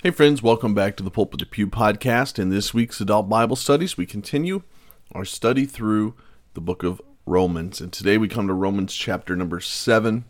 Hey, 0.00 0.12
friends, 0.12 0.44
welcome 0.44 0.74
back 0.74 0.96
to 0.96 1.02
the 1.02 1.10
Pulpit 1.10 1.40
to 1.40 1.46
Pew 1.46 1.66
podcast. 1.66 2.38
In 2.38 2.50
this 2.50 2.72
week's 2.72 3.00
Adult 3.00 3.28
Bible 3.28 3.56
Studies, 3.56 3.96
we 3.96 4.06
continue 4.06 4.62
our 5.10 5.24
study 5.24 5.66
through 5.66 6.14
the 6.54 6.60
book 6.60 6.84
of 6.84 7.02
Romans. 7.26 7.80
And 7.80 7.92
today 7.92 8.16
we 8.16 8.28
come 8.28 8.46
to 8.46 8.54
Romans 8.54 8.94
chapter 8.94 9.34
number 9.34 9.58
seven. 9.58 10.24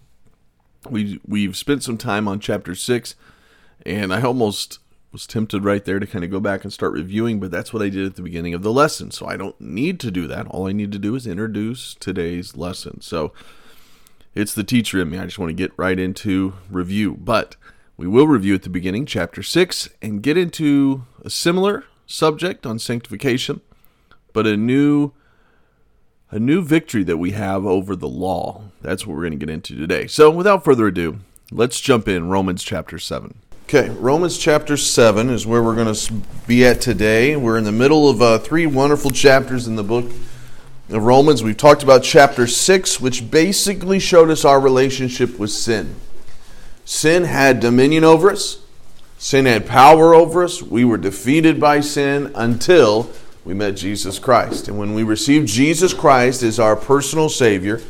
We, 0.89 1.21
we've 1.29 1.54
spent 1.54 1.83
some 1.83 1.99
time 1.99 2.27
on 2.27 2.41
chapter 2.41 2.75
six, 2.75 3.15
and 3.85 4.11
I 4.11 4.23
almost 4.23 4.79
was 5.12 5.27
tempted 5.27 5.67
right 5.67 5.85
there 5.85 5.98
to 5.98 6.07
kind 6.07 6.25
of 6.25 6.30
go 6.30 6.41
back 6.41 6.64
and 6.64 6.73
start 6.73 6.95
reviewing, 6.95 7.39
but 7.39 7.50
that's 7.50 7.71
what 7.71 7.82
I 7.82 7.91
did 7.91 8.07
at 8.07 8.16
the 8.16 8.23
beginning 8.23 8.55
of 8.55 8.62
the 8.62 8.73
lesson. 8.73 9.11
So 9.11 9.27
I 9.27 9.37
don't 9.37 9.61
need 9.61 10.00
to 10.00 10.11
do 10.11 10.27
that. 10.29 10.46
All 10.46 10.66
I 10.66 10.73
need 10.73 10.93
to 10.93 10.98
do 10.98 11.14
is 11.14 11.27
introduce 11.27 11.95
today's 11.95 12.57
lesson. 12.57 13.03
So 13.03 13.35
it's 14.35 14.55
the 14.55 14.64
teacher 14.64 14.98
in 15.03 15.11
me. 15.11 15.19
I 15.19 15.27
just 15.27 15.39
want 15.39 15.50
to 15.50 15.55
get 15.55 15.73
right 15.77 15.98
into 15.98 16.55
review. 16.71 17.19
But 17.21 17.57
we 17.99 18.07
will 18.07 18.29
review 18.29 18.55
at 18.55 18.62
the 18.62 18.71
beginning, 18.71 19.05
chapter 19.05 19.43
6, 19.43 19.89
and 20.01 20.23
get 20.23 20.39
into 20.39 21.05
a 21.25 21.29
similar 21.29 21.85
subject 22.07 22.64
on 22.64 22.79
sanctification, 22.79 23.61
but 24.32 24.46
a 24.46 24.57
new 24.57 25.13
a 26.31 26.39
new 26.39 26.63
victory 26.63 27.03
that 27.03 27.17
we 27.17 27.32
have 27.32 27.64
over 27.64 27.96
the 27.96 28.08
law. 28.08 28.63
That's 28.82 29.07
what 29.07 29.17
we're 29.17 29.22
going 29.22 29.39
to 29.39 29.46
get 29.46 29.53
into 29.53 29.75
today. 29.75 30.07
So, 30.07 30.31
without 30.31 30.63
further 30.63 30.86
ado, 30.86 31.19
let's 31.50 31.81
jump 31.81 32.06
in 32.06 32.28
Romans 32.28 32.62
chapter 32.62 32.98
7. 32.98 33.34
Okay, 33.64 33.89
Romans 33.89 34.39
chapter 34.39 34.77
7 34.77 35.30
is 35.30 35.47
where 35.47 35.62
we're 35.62 35.75
going 35.75 35.92
to 35.92 36.12
be 36.47 36.64
at 36.64 36.80
today. 36.80 37.34
We're 37.34 37.58
in 37.58 37.64
the 37.64 37.72
middle 37.72 38.08
of 38.08 38.22
uh, 38.22 38.39
three 38.39 38.67
wonderful 38.67 39.11
chapters 39.11 39.67
in 39.67 39.77
the 39.77 39.83
book 39.83 40.05
of 40.91 41.03
Romans. 41.03 41.42
We've 41.42 41.56
talked 41.56 41.83
about 41.83 42.05
chapter 42.05 42.47
6, 42.47 43.00
which 43.00 43.30
basically 43.30 43.98
showed 43.98 44.30
us 44.30 44.44
our 44.44 44.61
relationship 44.61 45.39
with 45.39 45.50
sin. 45.50 45.97
Sin 46.89 47.25
had 47.25 47.61
dominion 47.61 48.03
over 48.03 48.31
us, 48.31 48.61
sin 49.19 49.45
had 49.45 49.67
power 49.67 50.15
over 50.15 50.42
us. 50.42 50.62
We 50.62 50.87
were 50.87 50.97
defeated 50.97 51.61
by 51.61 51.81
sin 51.81 52.33
until 52.34 53.11
we 53.45 53.53
met 53.53 53.77
Jesus 53.77 54.19
Christ. 54.19 54.69
And 54.69 54.78
when 54.78 54.95
we 54.95 55.03
received 55.03 55.48
Jesus 55.48 55.92
Christ 55.92 56.42
as 56.42 56.58
our 56.58 56.77
personal 56.77 57.28
Savior, 57.28 57.83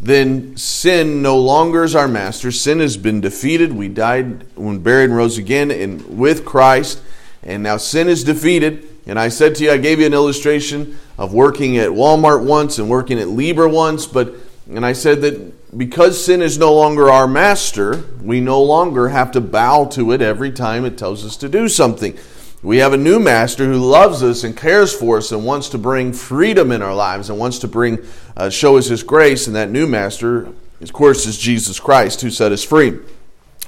then 0.00 0.56
sin 0.56 1.22
no 1.22 1.36
longer 1.36 1.82
is 1.82 1.96
our 1.96 2.06
master. 2.06 2.52
Sin 2.52 2.78
has 2.78 2.96
been 2.96 3.20
defeated. 3.20 3.72
We 3.72 3.88
died 3.88 4.46
when 4.56 4.78
buried 4.78 5.06
and 5.06 5.16
rose 5.16 5.38
again 5.38 5.72
in, 5.72 6.16
with 6.16 6.44
Christ. 6.44 7.02
And 7.42 7.64
now 7.64 7.78
sin 7.78 8.06
is 8.06 8.22
defeated. 8.22 8.86
And 9.08 9.18
I 9.18 9.28
said 9.28 9.56
to 9.56 9.64
you, 9.64 9.72
I 9.72 9.78
gave 9.78 9.98
you 9.98 10.06
an 10.06 10.14
illustration 10.14 11.00
of 11.18 11.34
working 11.34 11.78
at 11.78 11.90
Walmart 11.90 12.44
once 12.44 12.78
and 12.78 12.88
working 12.88 13.18
at 13.18 13.26
Lieber 13.26 13.68
once, 13.68 14.06
but 14.06 14.32
and 14.68 14.84
I 14.84 14.92
said 14.92 15.20
that 15.22 15.55
because 15.76 16.24
sin 16.24 16.42
is 16.42 16.58
no 16.58 16.72
longer 16.72 17.10
our 17.10 17.26
master, 17.26 18.04
we 18.22 18.40
no 18.40 18.62
longer 18.62 19.08
have 19.08 19.32
to 19.32 19.40
bow 19.40 19.84
to 19.86 20.12
it 20.12 20.22
every 20.22 20.50
time 20.50 20.84
it 20.84 20.96
tells 20.96 21.24
us 21.24 21.36
to 21.38 21.48
do 21.48 21.68
something. 21.68 22.16
We 22.62 22.78
have 22.78 22.92
a 22.92 22.96
new 22.96 23.20
master 23.20 23.66
who 23.66 23.78
loves 23.78 24.22
us 24.22 24.42
and 24.42 24.56
cares 24.56 24.94
for 24.94 25.18
us 25.18 25.30
and 25.32 25.44
wants 25.44 25.68
to 25.70 25.78
bring 25.78 26.12
freedom 26.12 26.72
in 26.72 26.82
our 26.82 26.94
lives 26.94 27.30
and 27.30 27.38
wants 27.38 27.58
to 27.60 27.68
bring 27.68 28.04
uh, 28.36 28.48
show 28.50 28.78
us 28.78 28.86
his 28.86 29.02
grace 29.02 29.46
and 29.46 29.54
that 29.56 29.70
new 29.70 29.86
master 29.86 30.48
of 30.80 30.92
course 30.92 31.26
is 31.26 31.38
Jesus 31.38 31.78
Christ 31.78 32.22
who 32.22 32.30
set 32.30 32.52
us 32.52 32.64
free. 32.64 32.98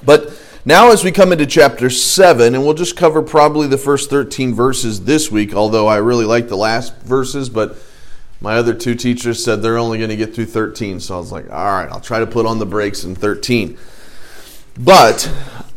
But 0.04 0.40
now 0.64 0.90
as 0.90 1.04
we 1.04 1.12
come 1.12 1.32
into 1.32 1.46
chapter 1.46 1.90
7 1.90 2.54
and 2.54 2.64
we'll 2.64 2.74
just 2.74 2.96
cover 2.96 3.22
probably 3.22 3.66
the 3.66 3.78
first 3.78 4.10
13 4.10 4.54
verses 4.54 5.04
this 5.04 5.30
week 5.30 5.54
although 5.54 5.86
I 5.86 5.96
really 5.98 6.24
like 6.24 6.48
the 6.48 6.56
last 6.56 6.96
verses 7.02 7.48
but 7.48 7.76
my 8.40 8.56
other 8.56 8.72
two 8.72 8.94
teachers 8.94 9.42
said 9.42 9.62
they're 9.62 9.78
only 9.78 9.98
going 9.98 10.10
to 10.10 10.16
get 10.16 10.34
through 10.34 10.46
13. 10.46 11.00
So 11.00 11.16
I 11.16 11.18
was 11.18 11.32
like, 11.32 11.50
all 11.50 11.64
right, 11.64 11.88
I'll 11.90 12.00
try 12.00 12.20
to 12.20 12.26
put 12.26 12.46
on 12.46 12.58
the 12.58 12.66
brakes 12.66 13.04
in 13.04 13.14
13. 13.14 13.76
But 14.78 15.30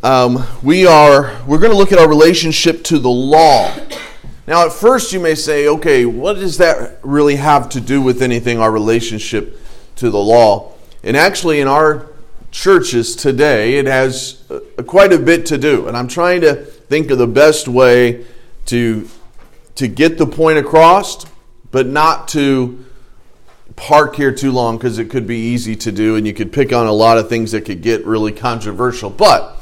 um, 0.04 0.46
we 0.62 0.86
are 0.86 1.40
we're 1.48 1.58
going 1.58 1.72
to 1.72 1.78
look 1.78 1.92
at 1.92 1.98
our 1.98 2.08
relationship 2.08 2.84
to 2.86 3.00
the 3.00 3.10
law. 3.10 3.76
Now, 4.48 4.66
at 4.66 4.74
first, 4.74 5.12
you 5.12 5.20
may 5.20 5.34
say, 5.34 5.68
okay, 5.68 6.06
what 6.06 6.34
does 6.34 6.58
that 6.58 7.00
really 7.02 7.36
have 7.38 7.70
to 7.70 7.82
do 7.82 8.02
with 8.02 8.22
anything? 8.22 8.60
Our 8.60 8.72
relationship 8.72 9.60
to 9.96 10.10
the 10.10 10.20
law, 10.20 10.74
and 11.04 11.18
actually, 11.18 11.62
in 11.62 11.68
our 11.68 12.10
churches 12.52 13.16
today, 13.16 13.76
it 13.76 13.86
has 13.86 14.44
uh, 14.52 14.84
quite 14.84 15.14
a 15.14 15.18
bit 15.18 15.46
to 15.48 15.58
do. 15.58 15.88
And 15.88 15.96
I'm 15.96 16.08
trying 16.08 16.42
to 16.42 16.56
think 16.56 17.10
of 17.10 17.18
the 17.18 17.28
best 17.28 17.68
way 17.68 18.26
to 18.68 19.08
to 19.76 19.88
get 19.88 20.18
the 20.18 20.28
point 20.28 20.60
across 20.60 21.26
but 21.72 21.88
not 21.88 22.28
to 22.30 22.86
park 23.76 24.16
here 24.16 24.32
too 24.32 24.52
long 24.52 24.78
because 24.78 25.00
it 25.00 25.10
could 25.10 25.26
be 25.26 25.38
easy 25.38 25.76
to 25.76 25.92
do 25.92 26.16
and 26.16 26.28
you 26.28 26.34
could 26.34 26.52
pick 26.52 26.72
on 26.74 26.86
a 26.86 26.92
lot 26.92 27.18
of 27.18 27.30
things 27.30 27.52
that 27.52 27.62
could 27.62 27.82
get 27.82 28.06
really 28.06 28.32
controversial. 28.32 29.10
But 29.10 29.58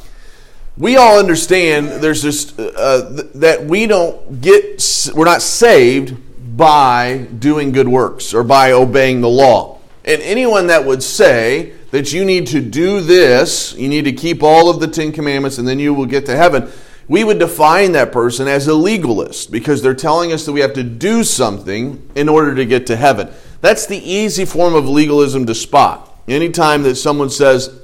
we 0.77 0.97
all 0.97 1.19
understand 1.19 2.01
there's 2.01 2.21
just 2.21 2.59
uh, 2.59 3.23
that 3.35 3.65
we 3.65 3.85
don't 3.85 4.41
get, 4.41 5.11
we're 5.13 5.25
not 5.25 5.41
saved 5.41 6.17
by 6.57 7.27
doing 7.37 7.71
good 7.71 7.87
works 7.87 8.33
or 8.33 8.43
by 8.43 8.71
obeying 8.71 9.21
the 9.21 9.29
law. 9.29 9.79
And 10.03 10.21
anyone 10.21 10.67
that 10.67 10.85
would 10.85 11.03
say 11.03 11.73
that 11.91 12.11
you 12.11 12.25
need 12.25 12.47
to 12.47 12.61
do 12.61 13.01
this, 13.01 13.73
you 13.73 13.87
need 13.87 14.05
to 14.05 14.11
keep 14.11 14.41
all 14.41 14.69
of 14.69 14.79
the 14.79 14.87
Ten 14.87 15.11
Commandments 15.11 15.57
and 15.57 15.67
then 15.67 15.79
you 15.79 15.93
will 15.93 16.05
get 16.05 16.25
to 16.25 16.35
heaven 16.35 16.71
we 17.09 17.23
would 17.23 17.39
define 17.39 17.91
that 17.93 18.11
person 18.11 18.47
as 18.47 18.67
a 18.67 18.73
legalist 18.75 19.51
because 19.51 19.81
they're 19.81 19.95
telling 19.95 20.31
us 20.31 20.45
that 20.45 20.53
we 20.53 20.59
have 20.61 20.73
to 20.73 20.83
do 20.83 21.23
something 21.23 22.07
in 22.15 22.29
order 22.29 22.53
to 22.55 22.65
get 22.65 22.85
to 22.87 22.95
heaven. 22.95 23.29
That's 23.61 23.87
the 23.87 23.97
easy 23.97 24.45
form 24.45 24.75
of 24.75 24.87
legalism 24.87 25.47
to 25.47 25.55
spot. 25.55 26.15
Anytime 26.27 26.83
that 26.83 26.95
someone 26.95 27.31
says, 27.31 27.81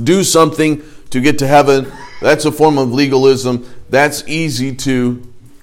do 0.00 0.22
something 0.22 0.82
to 1.10 1.20
get 1.20 1.40
to 1.40 1.46
heaven, 1.46 1.92
that's 2.20 2.44
a 2.44 2.52
form 2.52 2.78
of 2.78 2.92
legalism. 2.92 3.68
That's 3.90 4.22
easy 4.28 4.74
to, 4.76 5.20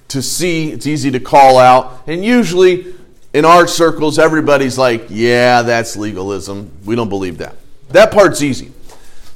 to 0.08 0.20
see, 0.20 0.70
it's 0.70 0.86
easy 0.86 1.10
to 1.10 1.20
call 1.20 1.58
out. 1.58 2.02
And 2.06 2.22
usually 2.22 2.94
in 3.32 3.46
our 3.46 3.66
circles, 3.66 4.18
everybody's 4.18 4.76
like, 4.76 5.06
yeah, 5.08 5.62
that's 5.62 5.96
legalism. 5.96 6.70
We 6.84 6.96
don't 6.96 7.08
believe 7.08 7.38
that. 7.38 7.56
That 7.88 8.12
part's 8.12 8.42
easy. 8.42 8.72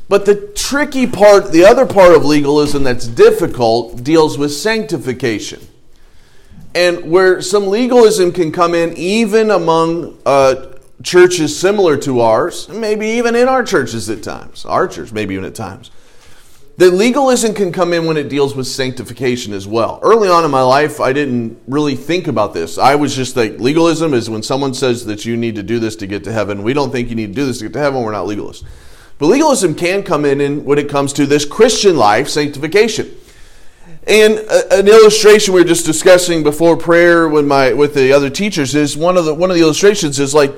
But 0.09 0.27
the 0.27 0.35
tricky 0.55 1.07
part, 1.07 1.51
the 1.51 1.65
other 1.65 1.87
part 1.87 2.15
of 2.15 2.25
legalism 2.25 2.83
that's 2.83 3.07
difficult, 3.07 4.05
deals 4.05 4.37
with 4.37 4.53
sanctification. 4.53 5.61
And 6.75 7.11
where 7.11 7.41
some 7.41 7.69
legalism 7.69 8.33
can 8.33 8.53
come 8.53 8.75
in, 8.75 8.97
even 8.97 9.51
among 9.51 10.19
uh, 10.27 10.75
churches 11.03 11.59
similar 11.59 11.97
to 11.99 12.21
ours, 12.21 12.69
maybe 12.69 13.07
even 13.07 13.35
in 13.35 13.49
our 13.49 13.63
churches 13.63 14.11
at 14.11 14.23
times, 14.23 14.65
our 14.65 14.89
church, 14.89 15.13
maybe 15.13 15.35
even 15.35 15.45
at 15.47 15.55
times. 15.55 15.91
The 16.77 16.91
legalism 16.91 17.55
can 17.55 17.71
come 17.71 17.93
in 17.93 18.05
when 18.05 18.17
it 18.17 18.29
deals 18.29 18.57
with 18.57 18.67
sanctification 18.67 19.53
as 19.53 19.65
well. 19.65 20.01
Early 20.03 20.29
on 20.29 20.45
in 20.45 20.51
my 20.51 20.63
life, 20.63 21.01
I 21.01 21.13
didn't 21.13 21.57
really 21.69 21.95
think 21.95 22.27
about 22.27 22.53
this. 22.53 22.79
I 22.79 22.97
was 22.97 23.15
just 23.15 23.37
like, 23.37 23.61
legalism 23.61 24.13
is 24.13 24.29
when 24.29 24.43
someone 24.43 24.75
says 24.75 25.07
that 25.07 25.25
you 25.25 25.37
need 25.37 25.55
to 25.55 25.63
do 25.63 25.79
this 25.79 25.95
to 25.97 26.09
get 26.09 26.25
to 26.25 26.33
heaven. 26.33 26.65
We 26.65 26.73
don't 26.73 26.91
think 26.91 27.11
you 27.11 27.15
need 27.15 27.29
to 27.29 27.35
do 27.35 27.47
this 27.47 27.59
to 27.59 27.67
get 27.67 27.75
to 27.75 27.79
heaven. 27.79 28.03
We're 28.03 28.11
not 28.11 28.27
legalists. 28.27 28.65
But 29.19 29.27
legalism 29.27 29.75
can 29.75 30.03
come 30.03 30.25
in, 30.25 30.41
in 30.41 30.65
when 30.65 30.79
it 30.79 30.89
comes 30.89 31.13
to 31.15 31.27
this 31.27 31.45
Christian 31.45 31.97
life, 31.97 32.29
sanctification. 32.29 33.15
And 34.07 34.39
an 34.71 34.87
illustration 34.87 35.55
we 35.55 35.63
were 35.63 35.69
just 35.69 35.87
discussing 35.87 36.43
before 36.43 36.77
prayer 36.77 37.27
with 37.27 37.47
my 37.47 37.73
with 37.73 37.95
the 37.95 38.13
other 38.13 38.29
teachers 38.29 38.75
is 38.75 38.97
one 38.97 39.17
of 39.17 39.25
the 39.25 39.33
one 39.33 39.51
of 39.51 39.57
the 39.57 39.63
illustrations 39.63 40.21
is 40.21 40.35
like, 40.35 40.53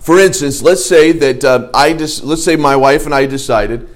for 0.00 0.18
instance, 0.18 0.62
let's 0.62 0.84
say 0.84 1.12
that 1.12 1.44
uh, 1.44 1.70
I 1.72 1.92
just 1.92 2.24
let's 2.24 2.42
say 2.42 2.56
my 2.56 2.74
wife 2.74 3.04
and 3.04 3.14
I 3.14 3.26
decided 3.26 3.88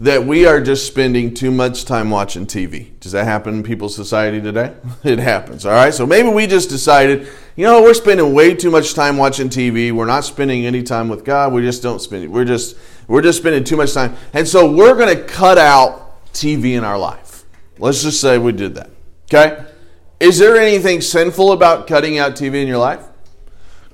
that 0.00 0.24
we 0.24 0.46
are 0.46 0.62
just 0.62 0.86
spending 0.86 1.34
too 1.34 1.50
much 1.50 1.84
time 1.84 2.08
watching 2.10 2.46
TV. 2.46 2.98
Does 3.00 3.12
that 3.12 3.24
happen 3.24 3.56
in 3.56 3.62
people's 3.62 3.94
society 3.94 4.40
today? 4.40 4.74
It 5.04 5.18
happens. 5.18 5.66
All 5.66 5.72
right. 5.72 5.92
So 5.92 6.06
maybe 6.06 6.28
we 6.28 6.46
just 6.46 6.68
decided, 6.70 7.28
you 7.56 7.64
know, 7.64 7.82
we're 7.82 7.94
spending 7.94 8.34
way 8.34 8.54
too 8.54 8.70
much 8.70 8.94
time 8.94 9.16
watching 9.18 9.48
TV. 9.48 9.92
We're 9.92 10.06
not 10.06 10.24
spending 10.24 10.66
any 10.66 10.82
time 10.82 11.08
with 11.08 11.24
God. 11.24 11.52
We 11.52 11.62
just 11.62 11.82
don't 11.82 12.00
spend 12.00 12.24
it. 12.24 12.28
We're 12.28 12.44
just 12.44 12.76
we're 13.08 13.22
just 13.22 13.38
spending 13.38 13.64
too 13.64 13.76
much 13.76 13.92
time. 13.92 14.16
And 14.32 14.46
so 14.48 14.70
we're 14.70 14.94
going 14.94 15.14
to 15.16 15.22
cut 15.22 15.58
out 15.58 16.24
TV 16.32 16.76
in 16.76 16.84
our 16.84 16.98
life. 16.98 17.44
Let's 17.78 18.02
just 18.02 18.20
say 18.20 18.38
we 18.38 18.52
did 18.52 18.74
that. 18.76 18.90
Okay? 19.32 19.64
Is 20.18 20.38
there 20.38 20.56
anything 20.56 21.00
sinful 21.00 21.52
about 21.52 21.86
cutting 21.86 22.18
out 22.18 22.32
TV 22.32 22.62
in 22.62 22.68
your 22.68 22.78
life? 22.78 23.04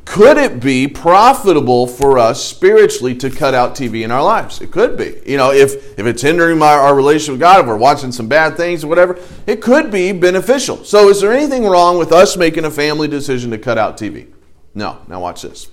Could 0.06 0.38
it 0.38 0.60
be 0.60 0.86
profitable 0.86 1.86
for 1.88 2.16
us 2.16 2.42
spiritually 2.42 3.14
to 3.16 3.28
cut 3.28 3.54
out 3.54 3.74
TV 3.74 4.04
in 4.04 4.12
our 4.12 4.22
lives? 4.22 4.60
It 4.60 4.70
could 4.70 4.96
be. 4.96 5.20
You 5.26 5.36
know, 5.36 5.50
if, 5.50 5.98
if 5.98 6.06
it's 6.06 6.22
hindering 6.22 6.58
my, 6.58 6.72
our 6.72 6.94
relationship 6.94 7.32
with 7.32 7.40
God, 7.40 7.60
if 7.60 7.66
we're 7.66 7.76
watching 7.76 8.12
some 8.12 8.28
bad 8.28 8.56
things 8.56 8.84
or 8.84 8.86
whatever, 8.86 9.18
it 9.48 9.60
could 9.60 9.90
be 9.90 10.12
beneficial. 10.12 10.84
So, 10.84 11.08
is 11.08 11.20
there 11.20 11.32
anything 11.32 11.64
wrong 11.64 11.98
with 11.98 12.12
us 12.12 12.36
making 12.36 12.64
a 12.64 12.70
family 12.70 13.08
decision 13.08 13.50
to 13.50 13.58
cut 13.58 13.78
out 13.78 13.98
TV? 13.98 14.32
No. 14.74 15.00
Now, 15.08 15.20
watch 15.20 15.42
this. 15.42 15.68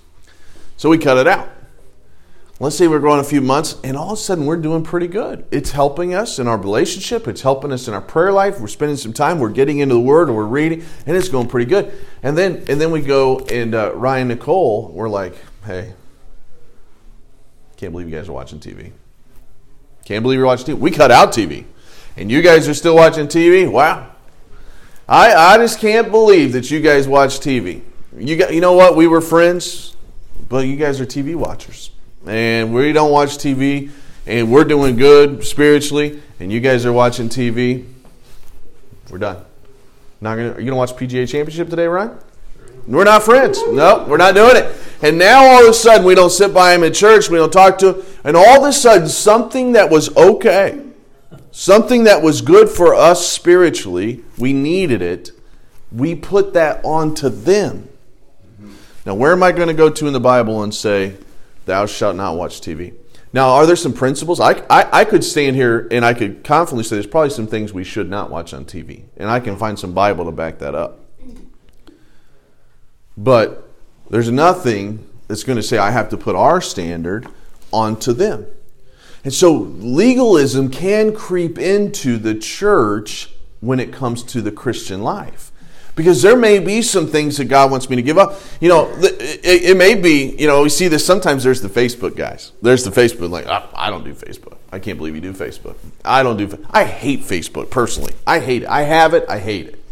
So, 0.78 0.90
we 0.90 0.98
cut 0.98 1.18
it 1.18 1.28
out. 1.28 1.50
Let's 2.64 2.78
say 2.78 2.88
we're 2.88 3.00
growing 3.00 3.20
a 3.20 3.26
few 3.26 3.42
months, 3.42 3.76
and 3.84 3.98
all 3.98 4.14
of 4.14 4.18
a 4.18 4.22
sudden 4.22 4.46
we're 4.46 4.56
doing 4.56 4.84
pretty 4.84 5.10
good. 5.10 5.44
It's 5.52 5.72
helping 5.72 6.14
us 6.14 6.40
in 6.40 6.48
our 6.48 6.56
relationship. 6.56 7.28
It's 7.28 7.42
helping 7.42 7.74
us 7.74 7.90
in 7.90 7.94
our 7.94 8.00
prayer 8.00 8.32
life. 8.32 8.62
We're 8.62 8.70
spending 8.70 8.96
some 8.96 9.12
time. 9.12 9.40
We're 9.40 9.50
getting 9.50 9.80
into 9.80 9.96
the 9.96 10.00
Word, 10.00 10.30
or 10.30 10.34
we're 10.34 10.46
reading, 10.46 10.86
and 11.06 11.18
it's 11.18 11.28
going 11.28 11.50
pretty 11.50 11.70
good. 11.70 11.94
And 12.24 12.38
then, 12.38 12.64
and 12.70 12.80
then 12.80 12.92
we 12.92 13.02
go 13.02 13.40
and 13.40 13.76
uh, 13.76 13.94
Ryan 13.96 14.30
Nicole. 14.30 14.88
We're 14.94 15.10
like, 15.10 15.36
hey, 15.66 15.92
can't 17.76 17.92
believe 17.92 18.10
you 18.10 18.16
guys 18.16 18.30
are 18.30 18.32
watching 18.32 18.62
TV. 18.62 18.94
Can't 20.06 20.24
believe 20.24 20.38
you're 20.38 20.48
watching 20.48 20.78
TV. 20.78 20.80
We 20.80 20.92
cut 20.92 21.12
out 21.12 21.34
TV. 21.34 21.66
And 22.16 22.32
you 22.32 22.42
guys 22.42 22.70
are 22.70 22.74
still 22.74 22.96
watching 22.96 23.28
TV? 23.28 23.70
Wow. 23.70 24.10
I, 25.06 25.34
I 25.34 25.58
just 25.58 25.80
can't 25.80 26.10
believe 26.10 26.54
that 26.54 26.72
you 26.72 26.80
guys 26.80 27.10
watch 27.10 27.42
TV. 27.42 27.82
You 28.18 28.38
got, 28.38 28.54
you 28.54 28.62
know 28.62 28.72
what? 28.72 28.96
We 28.96 29.06
were 29.06 29.20
friends, 29.20 29.98
but 30.48 30.66
you 30.66 30.78
guys 30.78 31.02
are 31.02 31.06
TV 31.06 31.36
watchers. 31.36 31.90
And 32.26 32.74
we 32.74 32.94
don't 32.94 33.12
watch 33.12 33.38
TV, 33.38 33.92
and 34.26 34.52
we're 34.52 34.64
doing 34.64 34.96
good 34.96 35.44
spiritually, 35.44 36.22
and 36.40 36.52
you 36.52 36.62
guys 36.62 36.86
are 36.86 36.94
watching 36.94 37.28
TV. 37.28 37.86
We're 39.10 39.18
done. 39.18 39.44
Not 40.22 40.36
gonna, 40.36 40.52
are 40.52 40.62
you 40.62 40.66
going 40.66 40.68
to 40.68 40.76
watch 40.76 40.94
PGA 40.94 41.28
Championship 41.28 41.70
today, 41.70 41.86
Ryan? 41.86 42.18
We're 42.88 43.04
not 43.04 43.24
friends. 43.24 43.62
No, 43.68 44.06
we're 44.08 44.18
not 44.18 44.36
doing 44.36 44.56
it. 44.56 44.76
And 45.02 45.18
now 45.18 45.44
all 45.44 45.64
of 45.64 45.70
a 45.70 45.74
sudden 45.74 46.06
we 46.06 46.16
don't 46.16 46.30
sit 46.30 46.54
by 46.54 46.74
him 46.74 46.84
in 46.84 46.94
church, 46.94 47.30
we 47.30 47.38
don't 47.38 47.52
talk 47.52 47.78
to 47.80 47.94
him, 47.94 48.06
and 48.24 48.38
all 48.38 48.64
of 48.64 48.70
a 48.70 48.74
sudden 48.74 49.08
something 49.08 49.74
that 49.74 49.90
was 49.90 50.16
okay, 50.16 50.82
something 51.52 52.06
that 52.06 52.22
was 52.22 52.42
good 52.42 52.70
for 52.70 52.94
us 52.96 53.28
spiritually, 53.30 54.24
we 54.38 54.54
needed 54.54 55.02
it, 55.02 55.32
we 55.92 56.16
put 56.16 56.54
that 56.54 56.84
onto 56.86 57.30
them. 57.30 57.90
Now, 59.06 59.16
where 59.16 59.34
am 59.34 59.44
I 59.44 59.52
going 59.52 59.68
to 59.68 59.74
go 59.74 59.90
to 59.90 60.08
in 60.08 60.14
the 60.14 60.22
Bible 60.22 60.64
and 60.64 60.74
say, 60.74 61.18
Thou 61.66 61.86
shalt 61.86 62.16
not 62.16 62.36
watch 62.36 62.62
TV? 62.62 62.94
Now, 63.32 63.50
are 63.50 63.66
there 63.66 63.76
some 63.76 63.94
principles? 63.94 64.40
I, 64.40 64.64
I, 64.70 65.00
I, 65.02 65.06
could 65.06 65.24
stand 65.24 65.56
here 65.56 65.88
and 65.90 66.06
I 66.06 66.14
could 66.14 66.44
confidently 66.44 66.84
say 66.84 66.98
there's 66.98 67.08
probably 67.08 67.32
some 67.32 67.48
things 67.48 67.74
we 67.74 67.84
should 67.84 68.08
not 68.08 68.30
watch 68.30 68.54
on 68.54 68.64
TV. 68.64 69.06
And 69.18 69.28
I 69.28 69.40
can 69.40 69.58
find 69.58 69.78
some 69.78 69.94
Bible 69.94 70.26
to 70.26 70.32
back 70.32 70.60
that 70.60 70.76
up. 70.76 71.00
But 73.18 73.68
there's 74.10 74.30
nothing 74.30 75.08
that's 75.28 75.44
going 75.44 75.56
to 75.56 75.64
say 75.64 75.80
I 75.80 75.90
have 75.90 76.10
to 76.10 76.18
put 76.18 76.36
our 76.36 76.62
standard 76.62 77.28
onto 77.72 78.14
them. 78.14 78.46
And 79.24 79.34
so 79.34 79.52
legalism 79.54 80.70
can 80.70 81.16
creep 81.16 81.58
into 81.58 82.18
the 82.18 82.36
church 82.36 83.32
when 83.62 83.80
it 83.80 83.94
comes 83.94 84.22
to 84.24 84.42
the 84.42 84.52
Christian 84.52 85.02
life. 85.02 85.52
Because 85.96 86.24
there 86.24 86.36
may 86.36 86.58
be 86.58 86.82
some 86.82 87.06
things 87.08 87.38
that 87.38 87.46
God 87.46 87.70
wants 87.70 87.90
me 87.90 87.96
to 87.96 88.02
give 88.02 88.18
up. 88.18 88.40
You 88.60 88.70
know, 88.70 88.92
it, 88.98 89.78
may 89.78 89.94
be, 89.94 90.36
you 90.40 90.48
know, 90.48 90.64
we 90.64 90.70
see 90.70 90.88
this 90.88 91.06
sometimes 91.06 91.44
there's 91.44 91.62
the 91.62 91.70
Facebook 91.70 92.16
guys. 92.16 92.52
There's 92.64 92.84
the 92.84 92.90
Facebook, 92.90 93.30
like, 93.30 93.46
I 93.48 93.90
don't 93.90 94.04
do 94.04 94.14
Facebook. 94.14 94.58
I 94.72 94.80
can't 94.80 94.98
believe 94.98 95.14
you 95.14 95.22
do 95.22 95.34
Facebook. 95.34 95.76
I 96.04 96.24
don't 96.24 96.38
do, 96.38 96.66
I 96.72 96.86
hate 96.86 97.22
Facebook 97.22 97.70
personally. 97.70 98.14
I 98.26 98.40
hate 98.40 98.64
it. 98.64 98.70
I 98.70 98.82
have 98.82 99.14
it, 99.14 99.26
I 99.30 99.38
hate 99.38 99.68
it. 99.68 99.84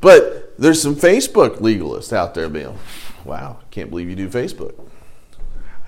But 0.00 0.58
there's 0.58 0.80
some 0.80 0.96
Facebook 0.96 1.58
legalists 1.58 2.12
out 2.12 2.34
there 2.34 2.48
being, 2.48 2.78
wow, 3.24 3.58
can't 3.70 3.90
believe 3.90 4.08
you 4.08 4.16
do 4.16 4.28
Facebook. 4.28 4.74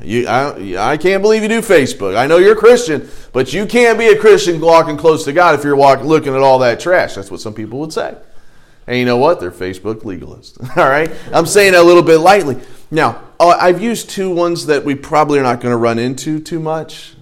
You, 0.02 0.26
I, 0.28 0.92
I 0.92 0.96
can't 0.96 1.22
believe 1.22 1.42
you 1.42 1.48
do 1.48 1.60
Facebook. 1.60 2.16
I 2.16 2.26
know 2.26 2.38
you're 2.38 2.54
a 2.54 2.56
Christian, 2.56 3.08
but 3.32 3.52
you 3.52 3.66
can't 3.66 3.98
be 3.98 4.08
a 4.08 4.18
Christian 4.18 4.60
walking 4.60 4.96
close 4.96 5.24
to 5.24 5.32
God 5.32 5.54
if 5.54 5.64
you're 5.64 5.76
walking, 5.76 6.06
looking 6.06 6.34
at 6.34 6.40
all 6.40 6.58
that 6.60 6.80
trash. 6.80 7.14
That's 7.14 7.30
what 7.30 7.40
some 7.40 7.54
people 7.54 7.78
would 7.80 7.92
say. 7.92 8.16
And 8.90 8.98
you 8.98 9.04
know 9.04 9.18
what? 9.18 9.38
They're 9.38 9.52
Facebook 9.52 10.02
legalists. 10.02 10.58
all 10.76 10.88
right? 10.88 11.12
I'm 11.32 11.46
saying 11.46 11.74
it 11.74 11.78
a 11.78 11.82
little 11.82 12.02
bit 12.02 12.18
lightly. 12.18 12.60
Now, 12.90 13.22
uh, 13.38 13.56
I've 13.60 13.80
used 13.80 14.10
two 14.10 14.34
ones 14.34 14.66
that 14.66 14.84
we 14.84 14.96
probably 14.96 15.38
are 15.38 15.44
not 15.44 15.60
going 15.60 15.70
to 15.70 15.76
run 15.76 16.00
into 16.00 16.40
too 16.40 16.58
much, 16.58 17.14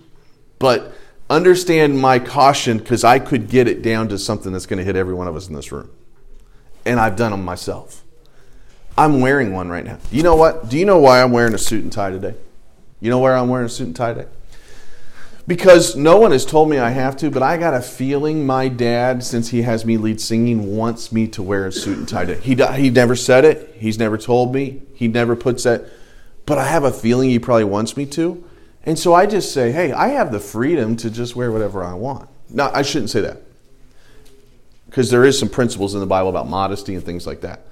but 0.58 0.94
understand 1.28 2.00
my 2.00 2.20
caution 2.20 2.78
because 2.78 3.04
I 3.04 3.18
could 3.18 3.50
get 3.50 3.68
it 3.68 3.82
down 3.82 4.08
to 4.08 4.18
something 4.18 4.50
that's 4.50 4.64
going 4.64 4.78
to 4.78 4.84
hit 4.84 4.96
every 4.96 5.12
one 5.12 5.28
of 5.28 5.36
us 5.36 5.46
in 5.48 5.54
this 5.54 5.70
room 5.70 5.90
and 6.86 6.98
I've 6.98 7.16
done 7.16 7.32
them 7.32 7.44
myself. 7.44 8.02
I'm 8.96 9.20
wearing 9.20 9.52
one 9.52 9.68
right 9.68 9.84
now. 9.84 9.98
You 10.10 10.22
know 10.22 10.36
what? 10.36 10.70
Do 10.70 10.78
you 10.78 10.86
know 10.86 10.98
why 10.98 11.22
I'm 11.22 11.32
wearing 11.32 11.52
a 11.52 11.58
suit 11.58 11.82
and 11.82 11.92
tie 11.92 12.10
today? 12.10 12.34
You 12.98 13.10
know 13.10 13.18
where 13.18 13.36
I'm 13.36 13.50
wearing 13.50 13.66
a 13.66 13.68
suit 13.68 13.88
and 13.88 13.94
tie 13.94 14.14
today? 14.14 14.28
Because 15.48 15.96
no 15.96 16.18
one 16.18 16.32
has 16.32 16.44
told 16.44 16.68
me 16.68 16.78
I 16.78 16.90
have 16.90 17.16
to, 17.16 17.30
but 17.30 17.42
I 17.42 17.56
got 17.56 17.72
a 17.72 17.80
feeling 17.80 18.44
my 18.44 18.68
dad, 18.68 19.24
since 19.24 19.48
he 19.48 19.62
has 19.62 19.82
me 19.82 19.96
lead 19.96 20.20
singing, 20.20 20.76
wants 20.76 21.10
me 21.10 21.26
to 21.28 21.42
wear 21.42 21.66
a 21.66 21.72
suit 21.72 21.96
and 21.96 22.06
tie 22.06 22.26
today. 22.26 22.40
He, 22.42 22.54
he 22.80 22.90
never 22.90 23.16
said 23.16 23.46
it, 23.46 23.74
he's 23.78 23.98
never 23.98 24.18
told 24.18 24.54
me, 24.54 24.82
he 24.94 25.08
never 25.08 25.34
puts 25.34 25.62
that, 25.62 25.86
but 26.44 26.58
I 26.58 26.68
have 26.68 26.84
a 26.84 26.92
feeling 26.92 27.30
he 27.30 27.38
probably 27.38 27.64
wants 27.64 27.96
me 27.96 28.04
to. 28.06 28.44
And 28.84 28.98
so 28.98 29.14
I 29.14 29.24
just 29.24 29.54
say, 29.54 29.72
hey, 29.72 29.90
I 29.90 30.08
have 30.08 30.32
the 30.32 30.38
freedom 30.38 30.96
to 30.96 31.10
just 31.10 31.34
wear 31.34 31.50
whatever 31.50 31.82
I 31.82 31.94
want. 31.94 32.28
Now, 32.50 32.70
I 32.74 32.82
shouldn't 32.82 33.10
say 33.10 33.22
that 33.22 33.40
because 34.84 35.10
there 35.10 35.24
is 35.24 35.38
some 35.38 35.48
principles 35.48 35.94
in 35.94 36.00
the 36.00 36.06
Bible 36.06 36.28
about 36.28 36.46
modesty 36.46 36.94
and 36.94 37.02
things 37.02 37.26
like 37.26 37.40
that, 37.40 37.62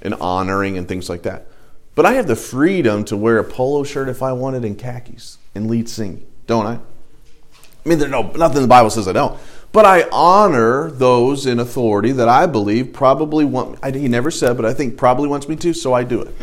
and 0.00 0.14
honoring 0.14 0.78
and 0.78 0.86
things 0.86 1.08
like 1.08 1.22
that. 1.22 1.48
But 1.96 2.06
I 2.06 2.12
have 2.12 2.28
the 2.28 2.36
freedom 2.36 3.04
to 3.06 3.16
wear 3.16 3.38
a 3.38 3.44
polo 3.44 3.82
shirt 3.82 4.08
if 4.08 4.22
I 4.22 4.32
wanted 4.32 4.64
in 4.64 4.76
khakis 4.76 5.38
and 5.56 5.68
lead 5.68 5.88
singing, 5.88 6.24
don't 6.46 6.66
I? 6.66 6.74
I 6.74 7.88
mean, 7.88 7.98
there's 7.98 8.10
no 8.10 8.22
nothing 8.32 8.58
in 8.58 8.62
the 8.62 8.68
Bible 8.68 8.90
says 8.90 9.08
I 9.08 9.12
don't. 9.12 9.38
But 9.72 9.84
I 9.84 10.08
honor 10.12 10.90
those 10.90 11.46
in 11.46 11.58
authority 11.58 12.12
that 12.12 12.28
I 12.28 12.46
believe 12.46 12.92
probably 12.92 13.44
want. 13.44 13.78
I, 13.82 13.90
he 13.90 14.06
never 14.06 14.30
said, 14.30 14.56
but 14.56 14.64
I 14.64 14.72
think 14.72 14.96
probably 14.96 15.28
wants 15.28 15.48
me 15.48 15.56
to, 15.56 15.74
so 15.74 15.92
I 15.92 16.04
do 16.04 16.22
it. 16.22 16.34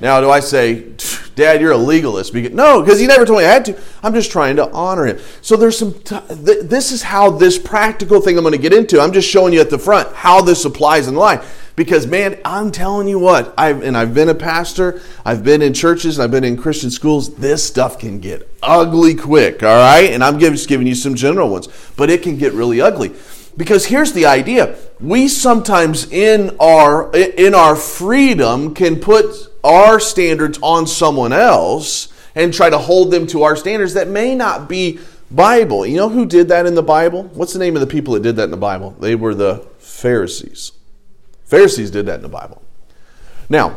Now, 0.00 0.20
do 0.20 0.28
I 0.28 0.40
say, 0.40 0.92
Dad, 1.36 1.60
you're 1.60 1.72
a 1.72 1.76
legalist? 1.76 2.32
Because, 2.32 2.52
no, 2.52 2.82
because 2.82 2.98
he 2.98 3.06
never 3.06 3.24
told 3.24 3.38
me 3.38 3.44
I 3.44 3.48
had 3.52 3.64
to. 3.66 3.80
I'm 4.02 4.12
just 4.12 4.30
trying 4.30 4.56
to 4.56 4.70
honor 4.72 5.06
him. 5.06 5.20
So 5.40 5.56
there's 5.56 5.78
some. 5.78 5.94
T- 5.94 6.18
th- 6.28 6.64
this 6.64 6.90
is 6.90 7.02
how 7.02 7.30
this 7.30 7.58
practical 7.58 8.20
thing 8.20 8.36
I'm 8.36 8.42
going 8.42 8.52
to 8.52 8.58
get 8.58 8.72
into. 8.72 9.00
I'm 9.00 9.12
just 9.12 9.28
showing 9.28 9.52
you 9.52 9.60
at 9.60 9.70
the 9.70 9.78
front 9.78 10.12
how 10.14 10.40
this 10.40 10.64
applies 10.64 11.06
in 11.06 11.14
life. 11.14 11.63
Because 11.76 12.06
man, 12.06 12.38
I'm 12.44 12.70
telling 12.70 13.08
you 13.08 13.18
what, 13.18 13.52
I've 13.58 13.82
and 13.82 13.96
I've 13.96 14.14
been 14.14 14.28
a 14.28 14.34
pastor, 14.34 15.00
I've 15.24 15.42
been 15.42 15.60
in 15.60 15.74
churches, 15.74 16.20
I've 16.20 16.30
been 16.30 16.44
in 16.44 16.56
Christian 16.56 16.90
schools. 16.90 17.34
This 17.34 17.64
stuff 17.64 17.98
can 17.98 18.20
get 18.20 18.48
ugly 18.62 19.14
quick, 19.14 19.62
all 19.62 19.76
right? 19.76 20.10
And 20.10 20.22
I'm 20.22 20.38
just 20.38 20.68
giving 20.68 20.86
you 20.86 20.94
some 20.94 21.16
general 21.16 21.50
ones, 21.50 21.68
but 21.96 22.10
it 22.10 22.22
can 22.22 22.38
get 22.38 22.52
really 22.52 22.80
ugly. 22.80 23.12
Because 23.56 23.86
here's 23.86 24.12
the 24.12 24.26
idea: 24.26 24.76
we 25.00 25.26
sometimes 25.26 26.10
in 26.12 26.56
our 26.60 27.14
in 27.14 27.54
our 27.54 27.74
freedom 27.74 28.74
can 28.74 29.00
put 29.00 29.26
our 29.64 29.98
standards 29.98 30.58
on 30.62 30.86
someone 30.86 31.32
else 31.32 32.12
and 32.36 32.52
try 32.52 32.70
to 32.70 32.78
hold 32.78 33.10
them 33.10 33.26
to 33.28 33.42
our 33.42 33.56
standards 33.56 33.94
that 33.94 34.08
may 34.08 34.34
not 34.34 34.68
be 34.68 35.00
Bible. 35.30 35.86
You 35.86 35.96
know 35.96 36.08
who 36.08 36.26
did 36.26 36.48
that 36.48 36.66
in 36.66 36.74
the 36.74 36.82
Bible? 36.82 37.24
What's 37.34 37.52
the 37.52 37.58
name 37.58 37.74
of 37.74 37.80
the 37.80 37.86
people 37.86 38.14
that 38.14 38.22
did 38.22 38.36
that 38.36 38.44
in 38.44 38.50
the 38.50 38.56
Bible? 38.56 38.90
They 39.00 39.14
were 39.14 39.34
the 39.34 39.66
Pharisees. 39.78 40.72
Pharisees 41.44 41.90
did 41.90 42.06
that 42.06 42.16
in 42.16 42.22
the 42.22 42.28
Bible. 42.28 42.62
Now, 43.48 43.76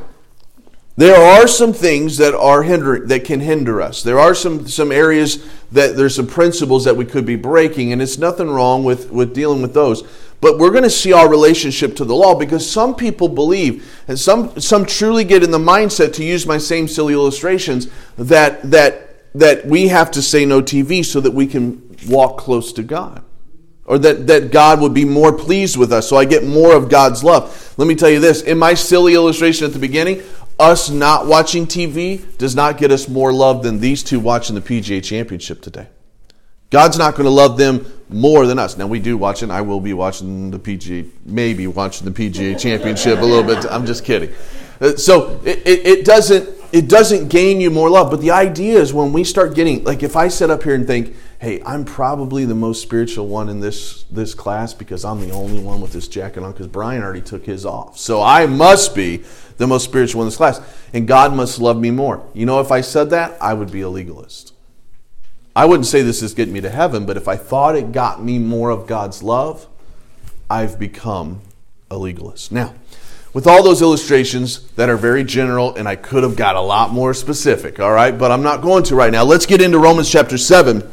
there 0.98 1.16
are 1.16 1.48
some 1.48 1.74
things 1.74 2.18
that 2.18 2.34
are 2.34 2.64
hinder 2.64 3.06
that 3.06 3.24
can 3.24 3.40
hinder 3.40 3.82
us. 3.82 4.02
There 4.02 4.18
are 4.18 4.34
some 4.34 4.68
some 4.68 4.92
areas 4.92 5.48
that 5.72 5.96
there's 5.96 6.16
some 6.16 6.26
principles 6.26 6.86
that 6.86 6.98
we 6.98 7.06
could 7.06 7.26
be 7.26 7.36
breaking, 7.36 7.92
and 7.92 8.02
it's 8.02 8.18
nothing 8.18 8.50
wrong 8.50 8.84
with 8.84 9.12
with 9.12 9.34
dealing 9.34 9.62
with 9.62 9.76
those. 9.76 10.04
But 10.42 10.58
we're 10.58 10.72
going 10.72 10.84
to 10.84 10.90
see 10.90 11.14
our 11.14 11.30
relationship 11.30 11.96
to 11.98 12.06
the 12.06 12.16
law 12.16 12.34
because 12.34 12.68
some 12.68 12.96
people 12.96 13.28
believe, 13.28 14.02
and 14.08 14.18
some 14.18 14.60
some 14.60 14.86
truly 14.86 15.24
get 15.24 15.44
in 15.44 15.52
the 15.52 15.60
mindset 15.60 16.14
to 16.14 16.24
use 16.24 16.48
my 16.48 16.58
same 16.58 16.88
silly 16.88 17.14
illustrations 17.14 17.88
that 18.18 18.64
that 18.72 19.36
that 19.36 19.68
we 19.68 19.90
have 19.90 20.10
to 20.12 20.22
say 20.22 20.46
no 20.46 20.64
TV 20.64 21.06
so 21.06 21.22
that 21.22 21.32
we 21.32 21.46
can 21.46 21.96
walk 22.08 22.40
close 22.40 22.74
to 22.74 22.82
God. 22.82 23.24
Or 23.88 23.98
that, 24.00 24.28
that 24.28 24.52
God 24.52 24.82
would 24.82 24.94
be 24.94 25.06
more 25.06 25.32
pleased 25.32 25.78
with 25.78 25.94
us, 25.94 26.10
so 26.10 26.18
I 26.18 26.26
get 26.26 26.44
more 26.46 26.76
of 26.76 26.90
God's 26.90 27.24
love. 27.24 27.74
Let 27.78 27.88
me 27.88 27.96
tell 27.96 28.10
you 28.10 28.20
this 28.20 28.42
in 28.42 28.58
my 28.58 28.74
silly 28.74 29.14
illustration 29.14 29.66
at 29.66 29.72
the 29.72 29.80
beginning, 29.80 30.22
us 30.60 30.90
not 30.90 31.26
watching 31.26 31.66
TV 31.66 32.38
does 32.38 32.56
not 32.56 32.78
get 32.78 32.92
us 32.92 33.08
more 33.08 33.32
love 33.32 33.64
than 33.64 33.80
these 33.80 34.04
two 34.04 34.20
watching 34.20 34.56
the 34.56 34.62
PGA 34.62 35.04
Championship 35.04 35.62
today. 35.62 35.88
God's 36.70 36.98
not 36.98 37.16
going 37.16 37.26
to 37.26 37.32
love 37.32 37.58
them 37.58 37.86
more 38.10 38.46
than 38.46 38.60
us. 38.60 38.78
Now 38.78 38.88
we 38.88 39.00
do 39.00 39.18
watch 39.18 39.42
it. 39.42 39.50
I 39.50 39.62
will 39.62 39.80
be 39.80 39.94
watching 39.94 40.52
the 40.52 40.60
PGA, 40.60 41.10
maybe 41.26 41.68
watching 41.68 42.12
the 42.12 42.30
PGA 42.30 42.60
Championship 42.60 43.20
a 43.20 43.26
little 43.26 43.44
bit. 43.44 43.66
I'm 43.70 43.86
just 43.86 44.04
kidding. 44.04 44.34
Uh, 44.82 44.96
so 44.96 45.40
it, 45.46 45.60
it, 45.66 45.88
it, 45.88 46.06
doesn't 46.06 46.50
it 46.72 46.90
doesn't 46.90 47.30
gain 47.30 47.62
you 47.62 47.72
more 47.72 47.90
love. 47.90 48.12
But 48.12 48.22
the 48.22 48.32
idea 48.32 48.80
is 48.80 48.94
when 48.94 49.14
we 49.14 49.24
start 49.24 49.56
getting 49.56 49.84
like 49.86 50.04
if 50.04 50.16
I 50.16 50.28
sit 50.28 50.50
up 50.50 50.64
here 50.64 50.76
and 50.76 50.86
think, 50.86 51.16
hey, 51.40 51.62
I'm 51.64 51.86
probably 51.86 52.46
the 52.46 52.56
most 52.56 52.82
spiritual 52.82 53.28
one 53.28 53.50
in 53.50 53.60
this 53.60 54.04
this 54.10 54.34
class 54.34 54.74
because 54.74 55.06
I'm 55.06 55.20
the 55.20 55.32
only 55.32 55.62
one 55.62 55.82
with 55.82 55.94
this 55.94 56.08
jacket 56.08 56.44
on 56.44 56.52
because 56.52 56.68
Brian 56.68 57.04
already 57.04 57.22
took 57.22 57.46
his 57.46 57.66
off. 57.66 57.98
So 57.98 58.22
I 58.22 58.46
must 58.46 58.96
be 58.96 59.24
the 59.58 59.68
most 59.68 59.84
spiritual 59.84 60.20
one 60.20 60.26
in 60.26 60.30
this 60.30 60.38
class, 60.38 60.62
and 60.94 61.08
God 61.08 61.34
must 61.34 61.60
love 61.60 61.80
me 61.80 61.92
more. 61.92 62.28
You 62.34 62.46
know, 62.46 62.60
if 62.60 62.72
I 62.72 62.82
said 62.82 63.10
that, 63.12 63.42
I 63.42 63.54
would 63.54 63.72
be 63.72 63.82
a 63.82 63.90
legalist. 63.90 64.54
I 65.56 65.66
wouldn't 65.66 65.88
say 65.88 66.04
this 66.04 66.22
is 66.22 66.34
getting 66.34 66.54
me 66.54 66.62
to 66.62 66.70
heaven, 66.70 67.06
but 67.06 67.18
if 67.18 67.28
I 67.28 67.36
thought 67.36 67.76
it 67.76 67.92
got 67.92 68.24
me 68.24 68.38
more 68.38 68.70
of 68.70 68.86
God's 68.86 69.24
love, 69.24 69.68
I've 70.50 70.78
become 70.78 71.42
a 71.90 71.98
legalist. 71.98 72.52
Now, 72.52 72.76
with 73.34 73.48
all 73.48 73.64
those 73.64 73.82
illustrations 73.82 74.72
that 74.74 74.90
are 74.90 74.98
very 74.98 75.24
general, 75.24 75.76
and 75.76 75.88
I 75.88 75.96
could 75.96 76.22
have 76.22 76.36
got 76.36 76.56
a 76.56 76.62
lot 76.62 76.92
more 76.92 77.14
specific, 77.14 77.80
all 77.80 77.92
right, 77.92 78.16
but 78.16 78.32
I'm 78.32 78.44
not 78.44 78.62
going 78.62 78.84
to 78.84 78.96
right 78.96 79.12
now. 79.12 79.24
Let's 79.24 79.48
get 79.48 79.62
into 79.62 79.80
Romans 79.80 80.12
chapter 80.12 80.38
7. 80.38 80.88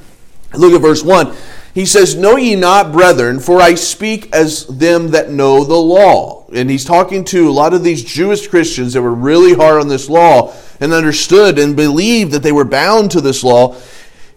Look 0.57 0.73
at 0.73 0.81
verse 0.81 1.03
1. 1.03 1.35
He 1.75 1.87
says, 1.87 2.15
Know 2.15 2.37
ye 2.37 2.55
not, 2.55 2.93
brethren, 2.93 3.41
for 3.41 3.61
I 3.61 3.75
speak 3.75 4.33
as 4.33 4.67
them 4.67 5.09
that 5.11 5.31
know 5.31 5.65
the 5.65 5.75
law. 5.75 6.47
And 6.55 6.71
he's 6.71 6.85
talking 6.85 7.25
to 7.27 7.49
a 7.49 7.51
lot 7.51 7.75
of 7.75 7.83
these 7.83 8.05
Jewish 8.05 8.47
Christians 8.47 8.93
that 8.93 9.03
were 9.03 9.15
really 9.15 9.55
hard 9.55 9.81
on 9.81 9.89
this 9.89 10.09
law 10.09 10.55
and 10.81 10.93
understood 10.93 11.59
and 11.59 11.75
believed 11.75 12.31
that 12.33 12.45
they 12.45 12.53
were 12.53 12.65
bound 12.65 13.11
to 13.11 13.21
this 13.21 13.43
law. 13.43 13.77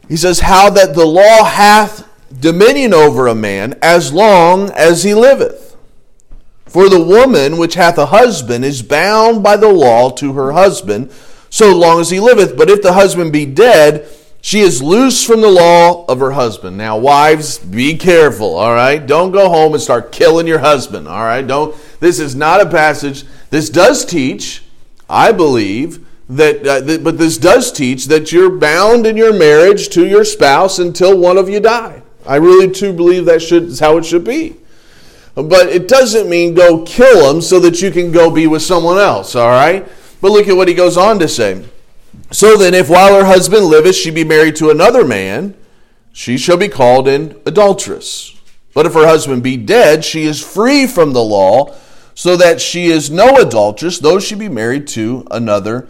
He 0.08 0.18
says, 0.18 0.40
How 0.40 0.72
that 0.72 0.96
the 0.96 1.06
law 1.06 1.44
hath 1.44 2.10
dominion 2.40 2.94
over 2.94 3.28
a 3.28 3.36
man 3.36 3.78
as 3.84 4.12
long 4.12 4.72
as 4.72 5.04
he 5.04 5.14
liveth. 5.14 5.78
For 6.66 6.90
the 6.90 7.02
woman 7.02 7.58
which 7.58 7.76
hath 7.76 7.98
a 7.98 8.08
husband 8.08 8.66
is 8.66 8.82
bound 8.82 9.44
by 9.44 9.58
the 9.58 9.72
law 9.72 10.10
to 10.12 10.34
her 10.34 10.52
husband 10.52 11.12
so 11.50 11.76
long 11.76 12.02
as 12.02 12.10
he 12.10 12.20
liveth. 12.20 12.58
But 12.58 12.70
if 12.70 12.82
the 12.82 12.94
husband 12.94 13.32
be 13.32 13.46
dead, 13.46 14.08
she 14.42 14.60
is 14.60 14.82
loose 14.82 15.26
from 15.26 15.42
the 15.42 15.50
law 15.50 16.06
of 16.06 16.20
her 16.20 16.32
husband. 16.32 16.78
Now, 16.78 16.98
wives, 16.98 17.60
be 17.60 17.98
careful, 17.98 18.56
all 18.56 18.74
right? 18.74 19.06
Don't 19.06 19.32
go 19.32 19.50
home 19.50 19.74
and 19.74 19.82
start 19.82 20.12
killing 20.12 20.48
your 20.48 20.60
husband, 20.60 21.08
all 21.08 21.24
right? 21.24 21.46
Don't. 21.46 21.76
This 22.00 22.20
is 22.20 22.36
not 22.36 22.62
a 22.62 22.70
passage. 22.70 23.26
This 23.50 23.70
does 23.70 24.06
teach, 24.06 24.64
I 25.10 25.32
believe, 25.32 26.06
that, 26.30 26.66
uh, 26.68 26.82
that 26.82 27.04
but 27.04 27.18
this 27.18 27.38
does 27.38 27.72
teach 27.72 28.06
that 28.06 28.32
you're 28.32 28.52
bound 28.52 29.06
in 29.08 29.18
your 29.18 29.34
marriage 29.34 29.90
to 29.90 30.06
your 30.06 30.24
spouse 30.24 30.80
until 30.80 31.18
one 31.18 31.38
of 31.38 31.50
you 31.50 31.60
die. 31.60 32.02
I 32.26 32.36
really 32.36 32.68
do 32.68 32.94
believe 32.94 33.26
that 33.26 33.42
should 33.42 33.64
is 33.64 33.80
how 33.80 33.98
it 33.98 34.06
should 34.06 34.24
be. 34.24 34.58
But 35.36 35.68
it 35.68 35.88
doesn't 35.88 36.30
mean 36.30 36.56
go 36.56 36.84
kill 36.84 37.30
him 37.34 37.42
so 37.42 37.60
that 37.60 37.82
you 37.82 37.92
can 37.92 38.12
go 38.12 38.32
be 38.32 38.48
with 38.48 38.64
someone 38.64 38.98
else, 38.98 39.36
all 39.36 39.50
right? 39.50 39.88
But 40.20 40.32
look 40.32 40.48
at 40.48 40.56
what 40.56 40.68
he 40.68 40.74
goes 40.74 40.98
on 40.98 41.20
to 41.20 41.28
say. 41.28 41.64
So 42.32 42.58
then, 42.58 42.74
if 42.74 42.90
while 42.90 43.16
her 43.16 43.26
husband 43.26 43.66
liveth 43.66 43.96
she 43.96 44.12
be 44.12 44.24
married 44.24 44.56
to 44.58 44.70
another 44.70 45.06
man, 45.06 45.56
she 46.12 46.38
shall 46.38 46.58
be 46.58 46.68
called 46.68 47.08
an 47.08 47.40
adulteress. 47.46 48.36
But 48.74 48.86
if 48.86 48.94
her 48.94 49.08
husband 49.08 49.44
be 49.44 49.56
dead, 49.56 50.04
she 50.04 50.24
is 50.24 50.44
free 50.44 50.88
from 50.88 51.14
the 51.14 51.24
law, 51.24 51.76
so 52.14 52.36
that 52.36 52.60
she 52.60 52.88
is 52.88 53.10
no 53.10 53.38
adulteress, 53.38 54.00
though 54.00 54.20
she 54.20 54.36
be 54.36 54.50
married 54.50 54.88
to 54.88 55.26
another 55.32 55.88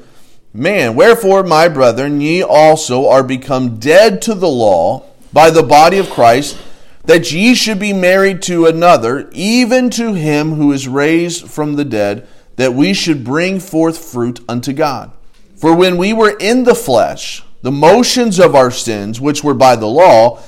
man. 0.53 0.95
Wherefore, 0.95 1.43
my 1.43 1.67
brethren, 1.69 2.21
ye 2.21 2.43
also 2.43 3.07
are 3.07 3.23
become 3.23 3.79
dead 3.79 4.21
to 4.23 4.35
the 4.35 4.49
law 4.49 5.05
by 5.33 5.49
the 5.49 5.63
body 5.63 5.97
of 5.97 6.09
Christ, 6.09 6.57
that 7.05 7.31
ye 7.31 7.55
should 7.55 7.79
be 7.79 7.93
married 7.93 8.41
to 8.43 8.65
another, 8.65 9.29
even 9.31 9.89
to 9.91 10.13
him 10.13 10.53
who 10.55 10.71
is 10.71 10.87
raised 10.87 11.49
from 11.49 11.75
the 11.75 11.85
dead, 11.85 12.27
that 12.57 12.73
we 12.73 12.93
should 12.93 13.23
bring 13.23 13.59
forth 13.59 13.97
fruit 13.97 14.41
unto 14.47 14.73
God. 14.73 15.11
For 15.57 15.75
when 15.75 15.97
we 15.97 16.13
were 16.13 16.37
in 16.39 16.65
the 16.65 16.75
flesh, 16.75 17.43
the 17.63 17.71
motions 17.71 18.39
of 18.39 18.53
our 18.53 18.69
sins, 18.69 19.19
which 19.19 19.43
were 19.43 19.55
by 19.55 19.75
the 19.75 19.87
law, 19.87 20.39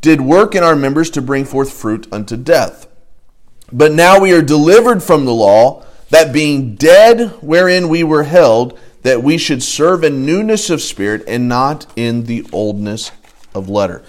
did 0.00 0.20
work 0.20 0.54
in 0.56 0.64
our 0.64 0.74
members 0.74 1.08
to 1.10 1.22
bring 1.22 1.44
forth 1.44 1.72
fruit 1.72 2.08
unto 2.12 2.36
death. 2.36 2.88
But 3.72 3.92
now 3.92 4.18
we 4.18 4.32
are 4.32 4.42
delivered 4.42 5.02
from 5.02 5.24
the 5.24 5.34
law, 5.34 5.84
that 6.10 6.32
being 6.32 6.74
dead 6.74 7.30
wherein 7.40 7.88
we 7.88 8.02
were 8.02 8.24
held, 8.24 8.78
that 9.02 9.22
we 9.22 9.38
should 9.38 9.62
serve 9.62 10.02
in 10.02 10.26
newness 10.26 10.68
of 10.68 10.82
spirit 10.82 11.24
and 11.28 11.48
not 11.48 11.86
in 11.96 12.24
the 12.24 12.44
oldness 12.52 13.12
of 13.54 13.68
letter. 13.68 14.02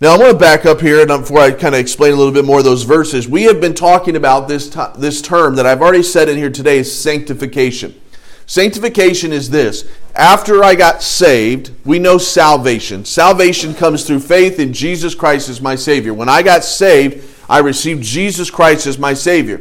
Now, 0.00 0.14
I 0.14 0.18
want 0.18 0.32
to 0.32 0.38
back 0.38 0.64
up 0.64 0.80
here, 0.80 1.00
and 1.00 1.08
before 1.08 1.40
I 1.40 1.50
kind 1.50 1.74
of 1.74 1.80
explain 1.80 2.12
a 2.12 2.16
little 2.16 2.32
bit 2.32 2.44
more 2.44 2.58
of 2.58 2.64
those 2.64 2.84
verses, 2.84 3.28
we 3.28 3.42
have 3.42 3.60
been 3.60 3.74
talking 3.74 4.16
about 4.16 4.48
this, 4.48 4.68
this 4.96 5.20
term 5.20 5.56
that 5.56 5.66
I've 5.66 5.82
already 5.82 6.02
said 6.02 6.28
in 6.28 6.36
here 6.36 6.50
today 6.50 6.78
is 6.78 6.94
sanctification. 6.94 8.00
Sanctification 8.48 9.30
is 9.30 9.50
this. 9.50 9.86
After 10.16 10.64
I 10.64 10.74
got 10.74 11.02
saved, 11.02 11.70
we 11.84 11.98
know 11.98 12.16
salvation. 12.16 13.04
Salvation 13.04 13.74
comes 13.74 14.04
through 14.04 14.20
faith 14.20 14.58
in 14.58 14.72
Jesus 14.72 15.14
Christ 15.14 15.50
as 15.50 15.60
my 15.60 15.76
Savior. 15.76 16.14
When 16.14 16.30
I 16.30 16.42
got 16.42 16.64
saved, 16.64 17.28
I 17.46 17.58
received 17.58 18.02
Jesus 18.02 18.50
Christ 18.50 18.86
as 18.86 18.98
my 18.98 19.12
Savior. 19.12 19.60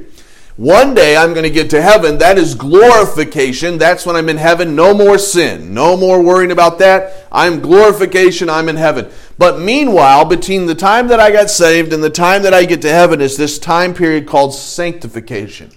One 0.55 0.95
day 0.95 1.17
I'm 1.17 1.33
going 1.33 1.43
to 1.43 1.49
get 1.49 1.69
to 1.71 1.81
heaven. 1.81 2.17
That 2.17 2.37
is 2.37 2.55
glorification. 2.55 3.77
That's 3.77 4.05
when 4.05 4.15
I'm 4.15 4.29
in 4.29 4.37
heaven. 4.37 4.73
No 4.73 4.93
more 4.93 5.17
sin. 5.17 5.73
No 5.73 5.97
more 5.97 6.23
worrying 6.23 6.51
about 6.51 6.79
that. 6.79 7.27
I'm 7.29 7.59
glorification. 7.59 8.49
I'm 8.49 8.69
in 8.69 8.77
heaven. 8.77 9.11
But 9.37 9.59
meanwhile, 9.59 10.23
between 10.23 10.65
the 10.65 10.75
time 10.75 11.09
that 11.09 11.19
I 11.19 11.31
got 11.31 11.49
saved 11.49 11.91
and 11.91 12.01
the 12.01 12.09
time 12.09 12.41
that 12.43 12.53
I 12.53 12.63
get 12.63 12.81
to 12.83 12.89
heaven 12.89 13.19
is 13.19 13.35
this 13.35 13.59
time 13.59 13.93
period 13.93 14.27
called 14.27 14.53
sanctification. 14.53 15.71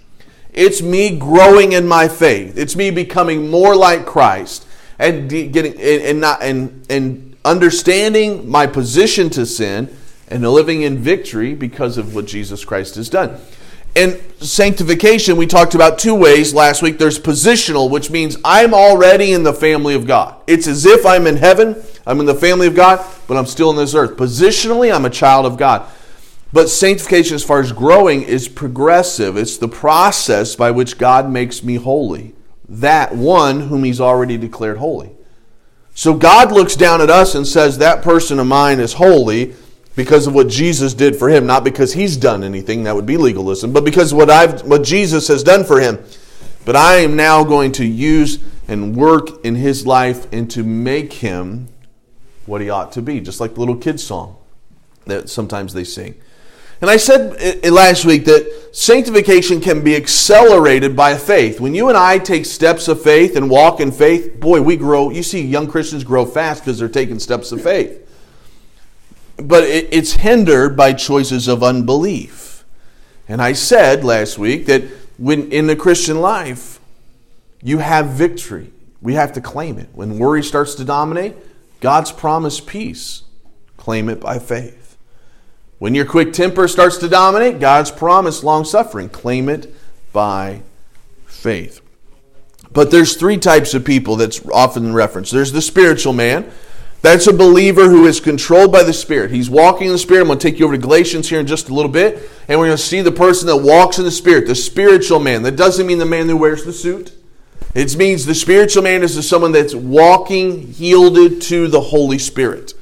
It's 0.53 0.83
me 0.83 1.17
growing 1.17 1.73
in 1.73 1.87
my 1.87 2.09
faith. 2.09 2.59
It's 2.59 2.77
me 2.77 2.91
becoming 2.91 3.51
more 3.51 3.77
like 3.77 4.07
Christ 4.07 4.67
and 4.99 5.29
getting 5.29 5.81
and 5.81 6.21
not 6.21 6.43
and 6.43 6.85
and 6.91 7.37
understanding 7.45 8.49
my 8.49 8.67
position 8.67 9.31
to 9.31 9.47
sin 9.47 9.97
and 10.29 10.49
living 10.49 10.83
in 10.83 10.99
victory 10.99 11.55
because 11.55 11.99
of 11.99 12.15
what 12.15 12.27
Jesus 12.27 12.65
Christ 12.65 12.95
has 12.97 13.09
done. 13.09 13.41
In 13.97 14.21
sanctification, 14.41 15.37
we 15.37 15.47
talked 15.47 15.75
about 15.75 15.99
two 15.99 16.15
ways 16.15 16.55
last 16.55 16.81
week. 16.81 16.99
There's 16.99 17.19
positional, 17.19 17.91
which 17.91 18.09
means 18.09 18.37
I'm 18.45 18.73
already 18.73 19.33
in 19.33 19.43
the 19.43 19.53
family 19.53 19.97
of 19.97 20.07
God. 20.07 20.37
It's 20.47 20.69
as 20.69 20.87
if 20.87 21.05
I'm 21.05 21.27
in 21.27 21.37
heaven, 21.37 21.83
I'm 22.07 22.21
in 22.21 22.27
the 22.27 22.35
family 22.35 22.69
of 22.69 22.77
God, 22.77 23.05
but 23.27 23.37
I'm 23.37 23.47
still 23.47 23.71
in 23.71 23.77
this 23.77 23.95
earth. 23.95 24.17
Positionally, 24.17 24.95
I'm 24.95 25.07
a 25.07 25.11
child 25.11 25.45
of 25.45 25.57
God. 25.57 25.91
But 26.53 26.69
sanctification, 26.69 27.37
as 27.37 27.45
far 27.45 27.61
as 27.61 27.73
growing, 27.73 28.23
is 28.23 28.49
progressive. 28.49 29.37
It's 29.37 29.57
the 29.57 29.69
process 29.69 30.57
by 30.57 30.71
which 30.73 30.99
God 30.99 31.31
makes 31.31 31.63
me 31.63 31.77
holy. 31.77 32.35
That 32.69 33.15
one 33.15 33.61
whom 33.61 33.85
He's 33.85 34.01
already 34.01 34.37
declared 34.37 34.79
holy. 34.79 35.13
So 35.95 36.15
God 36.15 36.53
looks 36.53 36.77
down 36.77 37.01
at 37.01 37.11
us 37.11 37.35
and 37.35 37.47
says, 37.47 37.79
That 37.79 38.03
person 38.03 38.39
of 38.39 38.47
mine 38.47 38.81
is 38.81 38.95
holy 38.95 39.55
because 39.97 40.27
of 40.27 40.35
what 40.35 40.49
Jesus 40.49 40.95
did 40.95 41.17
for 41.17 41.29
him, 41.29 41.47
not 41.47 41.65
because 41.65 41.93
he's 41.93 42.17
done 42.17 42.43
anything, 42.43 42.85
that 42.85 42.95
would 42.95 43.07
be 43.07 43.17
legalism, 43.17 43.73
but 43.73 43.85
because 43.85 44.15
what 44.15 44.31
I've 44.31 44.63
what 44.63 44.83
Jesus 44.83 45.29
has 45.29 45.43
done 45.43 45.65
for 45.65 45.81
him. 45.81 45.99
But 46.65 46.77
I 46.77 46.97
am 46.97 47.17
now 47.17 47.45
going 47.45 47.73
to 47.73 47.85
use 47.85 48.39
and 48.69 48.95
work 48.95 49.45
in 49.45 49.57
his 49.57 49.87
life 49.87 50.33
and 50.33 50.51
to 50.53 50.63
make 50.63 51.15
him 51.15 51.69
what 52.47 52.61
he 52.61 52.71
ought 52.71 52.93
to 52.93 53.03
be, 53.03 53.21
just 53.21 53.41
like 53.41 53.55
the 53.55 53.61
little 53.61 53.77
kids 53.77 54.03
song 54.03 54.37
that 55.07 55.29
sometimes 55.29 55.75
they 55.75 55.85
sing. 55.85 56.15
And 56.81 56.89
I 56.89 56.97
said 56.97 57.63
last 57.71 58.05
week 58.05 58.25
that 58.25 58.71
sanctification 58.73 59.61
can 59.61 59.85
be 59.85 59.95
accelerated 59.97 60.97
by 60.97 61.17
faith. 61.17 61.61
When 61.61 61.75
you 61.75 61.89
and 61.89 61.97
I 61.97 62.19
take 62.19 62.47
steps 62.47 62.89
of 62.89 63.03
faith 63.03 63.37
and 63.37 63.51
walk 63.51 63.81
in 63.81 63.93
faith, 63.93 64.41
boy, 64.41 64.63
we 64.63 64.77
grow. 64.77 65.11
You 65.11 65.23
see 65.23 65.43
young 65.43 65.67
Christians 65.69 66.05
grow 66.05 66.25
fast 66.25 66.63
because 66.63 66.79
they're 66.79 66.89
taking 66.89 67.19
steps 67.19 67.53
of 67.53 67.63
faith 67.63 68.07
but 69.41 69.65
it's 69.65 70.13
hindered 70.13 70.77
by 70.77 70.93
choices 70.93 71.49
of 71.49 71.63
unbelief. 71.63 72.65
And 73.29 73.41
I 73.41 73.53
said 73.53 74.05
last 74.05 74.39
week 74.39 74.67
that 74.67 74.85
when 75.19 75.51
in 75.53 75.67
the 75.67 75.77
Christian 75.77 76.21
life, 76.21 76.81
you 77.63 77.79
have 77.79 78.09
victory. 78.09 78.73
We 79.01 79.15
have 79.15 79.33
to 79.35 79.41
claim 79.41 79.79
it. 79.79 79.89
When 79.93 80.19
worry 80.19 80.43
starts 80.43 80.75
to 80.77 80.85
dominate, 80.85 81.35
God's 81.81 82.13
promised 82.13 82.67
peace, 82.67 83.23
claim 83.77 84.09
it 84.09 84.21
by 84.21 84.39
faith. 84.39 84.90
When 85.81 85.95
your 85.95 86.05
quick 86.05 86.35
temper 86.35 86.69
starts 86.69 86.99
to 86.99 87.09
dominate, 87.09 87.59
God's 87.59 87.91
promise, 87.91 88.45
long 88.45 88.67
suffering, 88.67 89.09
claim 89.09 89.49
it 89.49 89.75
by 90.13 90.61
faith. 91.25 91.81
But 92.71 92.91
there's 92.91 93.17
three 93.17 93.39
types 93.39 93.73
of 93.73 93.83
people 93.83 94.17
that's 94.17 94.47
often 94.51 94.93
referenced. 94.93 95.33
There's 95.33 95.53
the 95.53 95.63
spiritual 95.63 96.13
man, 96.13 96.53
that's 97.01 97.27
a 97.27 97.33
believer 97.33 97.89
who 97.89 98.05
is 98.05 98.21
controlled 98.21 98.71
by 98.71 98.83
the 98.83 98.93
Spirit. 98.93 99.31
He's 99.31 99.49
walking 99.49 99.87
in 99.87 99.95
the 99.95 99.99
Spirit. 99.99 100.21
I'm 100.21 100.27
going 100.27 100.39
to 100.39 100.51
take 100.51 100.59
you 100.59 100.67
over 100.67 100.77
to 100.77 100.81
Galatians 100.81 101.31
here 101.31 101.41
in 101.41 101.47
just 101.47 101.71
a 101.71 101.75
little 101.75 101.91
bit, 101.91 102.31
and 102.47 102.61
we're 102.61 102.67
going 102.67 102.77
to 102.77 102.83
see 102.83 103.01
the 103.01 103.11
person 103.11 103.47
that 103.47 103.57
walks 103.57 103.99
in 103.99 104.05
the 104.05 104.11
Spirit, 104.11 104.47
the 104.47 104.55
spiritual 104.55 105.19
man. 105.19 105.43
That 105.43 105.57
doesn't 105.57 105.87
mean 105.87 105.97
the 105.97 106.05
man 106.05 106.29
who 106.29 106.37
wears 106.37 106.63
the 106.63 106.75
suit. 106.75 107.13
It 107.75 107.97
means 107.97 108.27
the 108.27 108.35
spiritual 108.35 108.83
man 108.83 109.03
is 109.03 109.27
someone 109.27 109.53
that's 109.53 109.75
walking, 109.75 110.75
yielded 110.77 111.41
to 111.43 111.69
the 111.69 111.81
Holy 111.81 112.19
Spirit. 112.19 112.75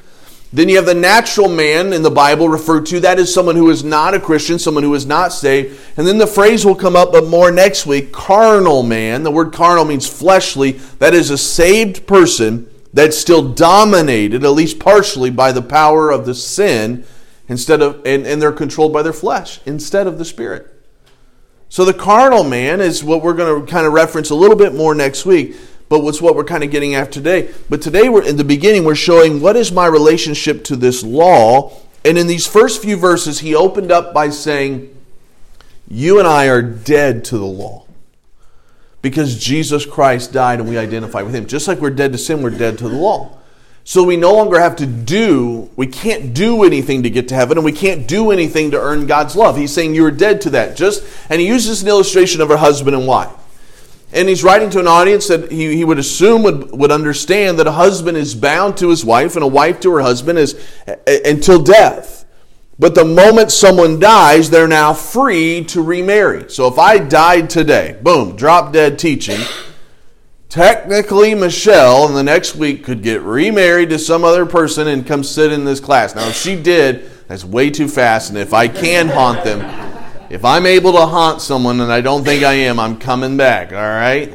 Then 0.52 0.70
you 0.70 0.76
have 0.76 0.86
the 0.86 0.94
natural 0.94 1.48
man 1.48 1.92
in 1.92 2.02
the 2.02 2.10
Bible 2.10 2.48
referred 2.48 2.86
to. 2.86 3.00
That 3.00 3.18
is 3.18 3.32
someone 3.32 3.56
who 3.56 3.68
is 3.68 3.84
not 3.84 4.14
a 4.14 4.20
Christian, 4.20 4.58
someone 4.58 4.82
who 4.82 4.94
is 4.94 5.04
not 5.04 5.32
saved. 5.32 5.78
And 5.96 6.06
then 6.06 6.16
the 6.16 6.26
phrase 6.26 6.64
will 6.64 6.74
come 6.74 6.96
up, 6.96 7.12
but 7.12 7.26
more 7.26 7.50
next 7.50 7.84
week 7.84 8.12
carnal 8.12 8.82
man. 8.82 9.24
The 9.24 9.30
word 9.30 9.52
carnal 9.52 9.84
means 9.84 10.08
fleshly. 10.08 10.72
That 11.00 11.12
is 11.12 11.30
a 11.30 11.36
saved 11.36 12.06
person 12.06 12.70
that's 12.94 13.18
still 13.18 13.52
dominated, 13.52 14.42
at 14.42 14.50
least 14.50 14.78
partially, 14.78 15.30
by 15.30 15.52
the 15.52 15.62
power 15.62 16.10
of 16.10 16.24
the 16.24 16.34
sin 16.34 17.04
instead 17.48 17.82
of 17.82 17.96
and, 18.06 18.26
and 18.26 18.40
they're 18.40 18.52
controlled 18.52 18.92
by 18.92 19.02
their 19.02 19.12
flesh 19.12 19.60
instead 19.66 20.06
of 20.06 20.18
the 20.18 20.24
spirit. 20.24 20.74
So 21.68 21.84
the 21.84 21.92
carnal 21.92 22.44
man 22.44 22.80
is 22.80 23.04
what 23.04 23.22
we're 23.22 23.34
going 23.34 23.60
to 23.60 23.70
kind 23.70 23.86
of 23.86 23.92
reference 23.92 24.30
a 24.30 24.34
little 24.34 24.56
bit 24.56 24.74
more 24.74 24.94
next 24.94 25.26
week, 25.26 25.54
but 25.88 26.00
what's 26.00 26.20
what 26.20 26.34
we're 26.34 26.44
kind 26.44 26.64
of 26.64 26.70
getting 26.70 26.94
at 26.94 27.10
today. 27.12 27.52
But 27.68 27.82
today 27.82 28.08
we're 28.08 28.24
in 28.24 28.36
the 28.36 28.44
beginning 28.44 28.84
we're 28.84 28.94
showing 28.94 29.40
what 29.40 29.56
is 29.56 29.72
my 29.72 29.86
relationship 29.86 30.64
to 30.64 30.76
this 30.76 31.02
law. 31.02 31.72
And 32.04 32.18
in 32.18 32.26
these 32.26 32.46
first 32.46 32.82
few 32.82 32.96
verses 32.96 33.40
he 33.40 33.54
opened 33.54 33.90
up 33.90 34.12
by 34.12 34.30
saying 34.30 34.94
you 35.88 36.18
and 36.18 36.28
I 36.28 36.48
are 36.48 36.62
dead 36.62 37.24
to 37.26 37.38
the 37.38 37.46
law 37.46 37.86
because 39.00 39.38
Jesus 39.38 39.86
Christ 39.86 40.32
died 40.32 40.60
and 40.60 40.68
we 40.68 40.76
identify 40.76 41.22
with 41.22 41.34
him. 41.34 41.46
Just 41.46 41.68
like 41.68 41.78
we're 41.78 41.90
dead 41.90 42.12
to 42.12 42.18
sin, 42.18 42.42
we're 42.42 42.50
dead 42.50 42.78
to 42.78 42.88
the 42.88 42.96
law. 42.96 43.38
So 43.84 44.02
we 44.02 44.18
no 44.18 44.34
longer 44.34 44.60
have 44.60 44.76
to 44.76 44.86
do, 44.86 45.70
we 45.74 45.86
can't 45.86 46.34
do 46.34 46.64
anything 46.64 47.04
to 47.04 47.10
get 47.10 47.28
to 47.28 47.34
heaven, 47.34 47.56
and 47.56 47.64
we 47.64 47.72
can't 47.72 48.06
do 48.06 48.32
anything 48.32 48.72
to 48.72 48.78
earn 48.78 49.06
God's 49.06 49.34
love. 49.34 49.56
He's 49.56 49.72
saying 49.72 49.94
you're 49.94 50.10
dead 50.10 50.42
to 50.42 50.50
that. 50.50 50.76
Just 50.76 51.02
and 51.30 51.40
he 51.40 51.46
uses 51.46 51.82
an 51.82 51.88
illustration 51.88 52.42
of 52.42 52.50
a 52.50 52.58
husband 52.58 52.94
and 52.94 53.06
wife. 53.06 53.32
And 54.12 54.28
he's 54.28 54.42
writing 54.42 54.70
to 54.70 54.80
an 54.80 54.88
audience 54.88 55.28
that 55.28 55.52
he, 55.52 55.76
he 55.76 55.84
would 55.84 55.98
assume 55.98 56.42
would, 56.42 56.70
would 56.70 56.90
understand 56.90 57.58
that 57.58 57.66
a 57.66 57.72
husband 57.72 58.16
is 58.16 58.34
bound 58.34 58.78
to 58.78 58.88
his 58.88 59.04
wife 59.04 59.36
and 59.36 59.44
a 59.44 59.48
wife 59.48 59.80
to 59.80 59.92
her 59.92 60.00
husband 60.00 60.38
is 60.38 60.58
until 61.06 61.62
death. 61.62 62.24
But 62.78 62.94
the 62.94 63.04
moment 63.04 63.50
someone 63.50 63.98
dies, 63.98 64.50
they're 64.50 64.68
now 64.68 64.94
free 64.94 65.64
to 65.64 65.82
remarry. 65.82 66.48
So 66.48 66.68
if 66.68 66.78
I 66.78 66.98
died 66.98 67.50
today, 67.50 67.98
boom, 68.02 68.36
drop 68.36 68.72
dead 68.72 68.98
teaching, 68.98 69.40
technically 70.48 71.34
Michelle 71.34 72.08
in 72.08 72.14
the 72.14 72.22
next 72.22 72.54
week 72.54 72.84
could 72.84 73.02
get 73.02 73.20
remarried 73.22 73.90
to 73.90 73.98
some 73.98 74.24
other 74.24 74.46
person 74.46 74.86
and 74.86 75.06
come 75.06 75.24
sit 75.24 75.52
in 75.52 75.64
this 75.64 75.80
class. 75.80 76.14
Now, 76.14 76.28
if 76.28 76.36
she 76.36 76.60
did, 76.60 77.10
that's 77.26 77.44
way 77.44 77.68
too 77.68 77.88
fast. 77.88 78.30
And 78.30 78.38
if 78.38 78.54
I 78.54 78.68
can 78.68 79.08
haunt 79.08 79.44
them, 79.44 79.60
if 80.30 80.44
I'm 80.44 80.66
able 80.66 80.92
to 80.92 81.06
haunt 81.06 81.40
someone 81.40 81.80
and 81.80 81.92
I 81.92 82.00
don't 82.00 82.24
think 82.24 82.44
I 82.44 82.52
am, 82.52 82.78
I'm 82.78 82.98
coming 82.98 83.36
back. 83.36 83.72
All 83.72 83.78
right. 83.78 84.32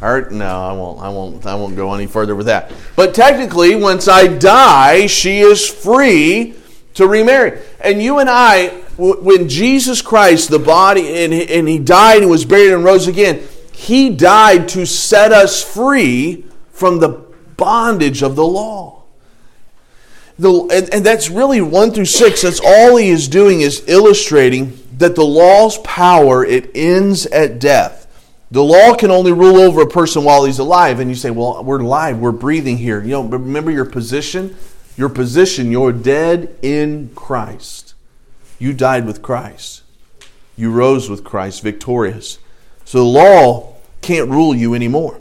All 0.00 0.14
right. 0.14 0.30
No, 0.30 0.46
I 0.46 0.72
won't. 0.72 1.00
I 1.00 1.08
won't. 1.08 1.46
I 1.46 1.54
won't 1.54 1.76
go 1.76 1.92
any 1.94 2.06
further 2.06 2.34
with 2.34 2.46
that. 2.46 2.72
But 2.96 3.14
technically, 3.14 3.74
once 3.74 4.08
I 4.08 4.26
die, 4.26 5.06
she 5.06 5.40
is 5.40 5.68
free 5.68 6.54
to 6.94 7.06
remarry. 7.06 7.60
And 7.80 8.02
you 8.02 8.18
and 8.18 8.28
I, 8.28 8.68
when 8.96 9.48
Jesus 9.48 10.02
Christ, 10.02 10.50
the 10.50 10.58
body, 10.58 11.24
and 11.24 11.32
he, 11.32 11.58
and 11.58 11.66
he 11.66 11.78
died 11.78 12.22
and 12.22 12.30
was 12.30 12.44
buried 12.44 12.72
and 12.72 12.84
rose 12.84 13.08
again, 13.08 13.42
he 13.72 14.10
died 14.10 14.68
to 14.68 14.86
set 14.86 15.32
us 15.32 15.62
free 15.62 16.44
from 16.70 17.00
the 17.00 17.24
bondage 17.56 18.22
of 18.22 18.36
the 18.36 18.44
law. 18.44 19.04
The, 20.38 20.50
and, 20.72 20.94
and 20.94 21.06
that's 21.06 21.30
really 21.30 21.60
one 21.60 21.92
through 21.92 22.06
six. 22.06 22.42
That's 22.42 22.60
all 22.64 22.96
he 22.96 23.10
is 23.10 23.28
doing 23.28 23.60
is 23.60 23.84
illustrating 23.88 24.78
that 24.98 25.14
the 25.14 25.24
law's 25.24 25.78
power 25.78 26.44
it 26.44 26.70
ends 26.74 27.26
at 27.26 27.58
death. 27.58 28.06
The 28.50 28.62
law 28.62 28.94
can 28.94 29.10
only 29.10 29.32
rule 29.32 29.56
over 29.56 29.80
a 29.80 29.86
person 29.86 30.24
while 30.24 30.44
he's 30.44 30.58
alive. 30.58 31.00
And 31.00 31.08
you 31.08 31.16
say, 31.16 31.30
well, 31.30 31.64
we're 31.64 31.80
alive, 31.80 32.18
we're 32.18 32.32
breathing 32.32 32.76
here. 32.76 33.02
You 33.02 33.10
know, 33.10 33.22
remember 33.22 33.70
your 33.70 33.86
position? 33.86 34.56
Your 34.96 35.08
position, 35.08 35.72
you're 35.72 35.92
dead 35.92 36.54
in 36.60 37.10
Christ. 37.14 37.94
You 38.58 38.74
died 38.74 39.06
with 39.06 39.22
Christ. 39.22 39.82
You 40.54 40.70
rose 40.70 41.08
with 41.08 41.24
Christ 41.24 41.62
victorious. 41.62 42.38
So 42.84 42.98
the 42.98 43.04
law 43.04 43.76
can't 44.02 44.28
rule 44.28 44.54
you 44.54 44.74
anymore. 44.74 45.18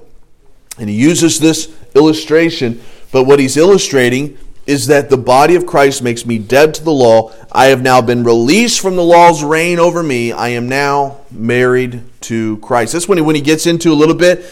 And 0.77 0.89
he 0.89 0.95
uses 0.95 1.39
this 1.39 1.73
illustration, 1.95 2.81
but 3.11 3.23
what 3.23 3.39
he's 3.39 3.55
illustrating 3.55 4.37
is 4.67 4.87
that 4.87 5.09
the 5.09 5.17
body 5.17 5.55
of 5.55 5.65
Christ 5.65 6.03
makes 6.03 6.25
me 6.25 6.37
dead 6.37 6.73
to 6.75 6.83
the 6.83 6.91
law. 6.91 7.31
I 7.51 7.65
have 7.67 7.81
now 7.81 8.01
been 8.01 8.23
released 8.23 8.79
from 8.79 8.95
the 8.95 9.03
law's 9.03 9.43
reign 9.43 9.79
over 9.79 10.03
me. 10.03 10.31
I 10.31 10.49
am 10.49 10.69
now 10.69 11.17
married 11.31 12.03
to 12.21 12.57
Christ. 12.57 12.93
That's 12.93 13.07
when 13.07 13.17
he, 13.17 13.23
when 13.23 13.35
he 13.35 13.41
gets 13.41 13.65
into 13.65 13.91
a 13.91 13.95
little 13.95 14.15
bit. 14.15 14.45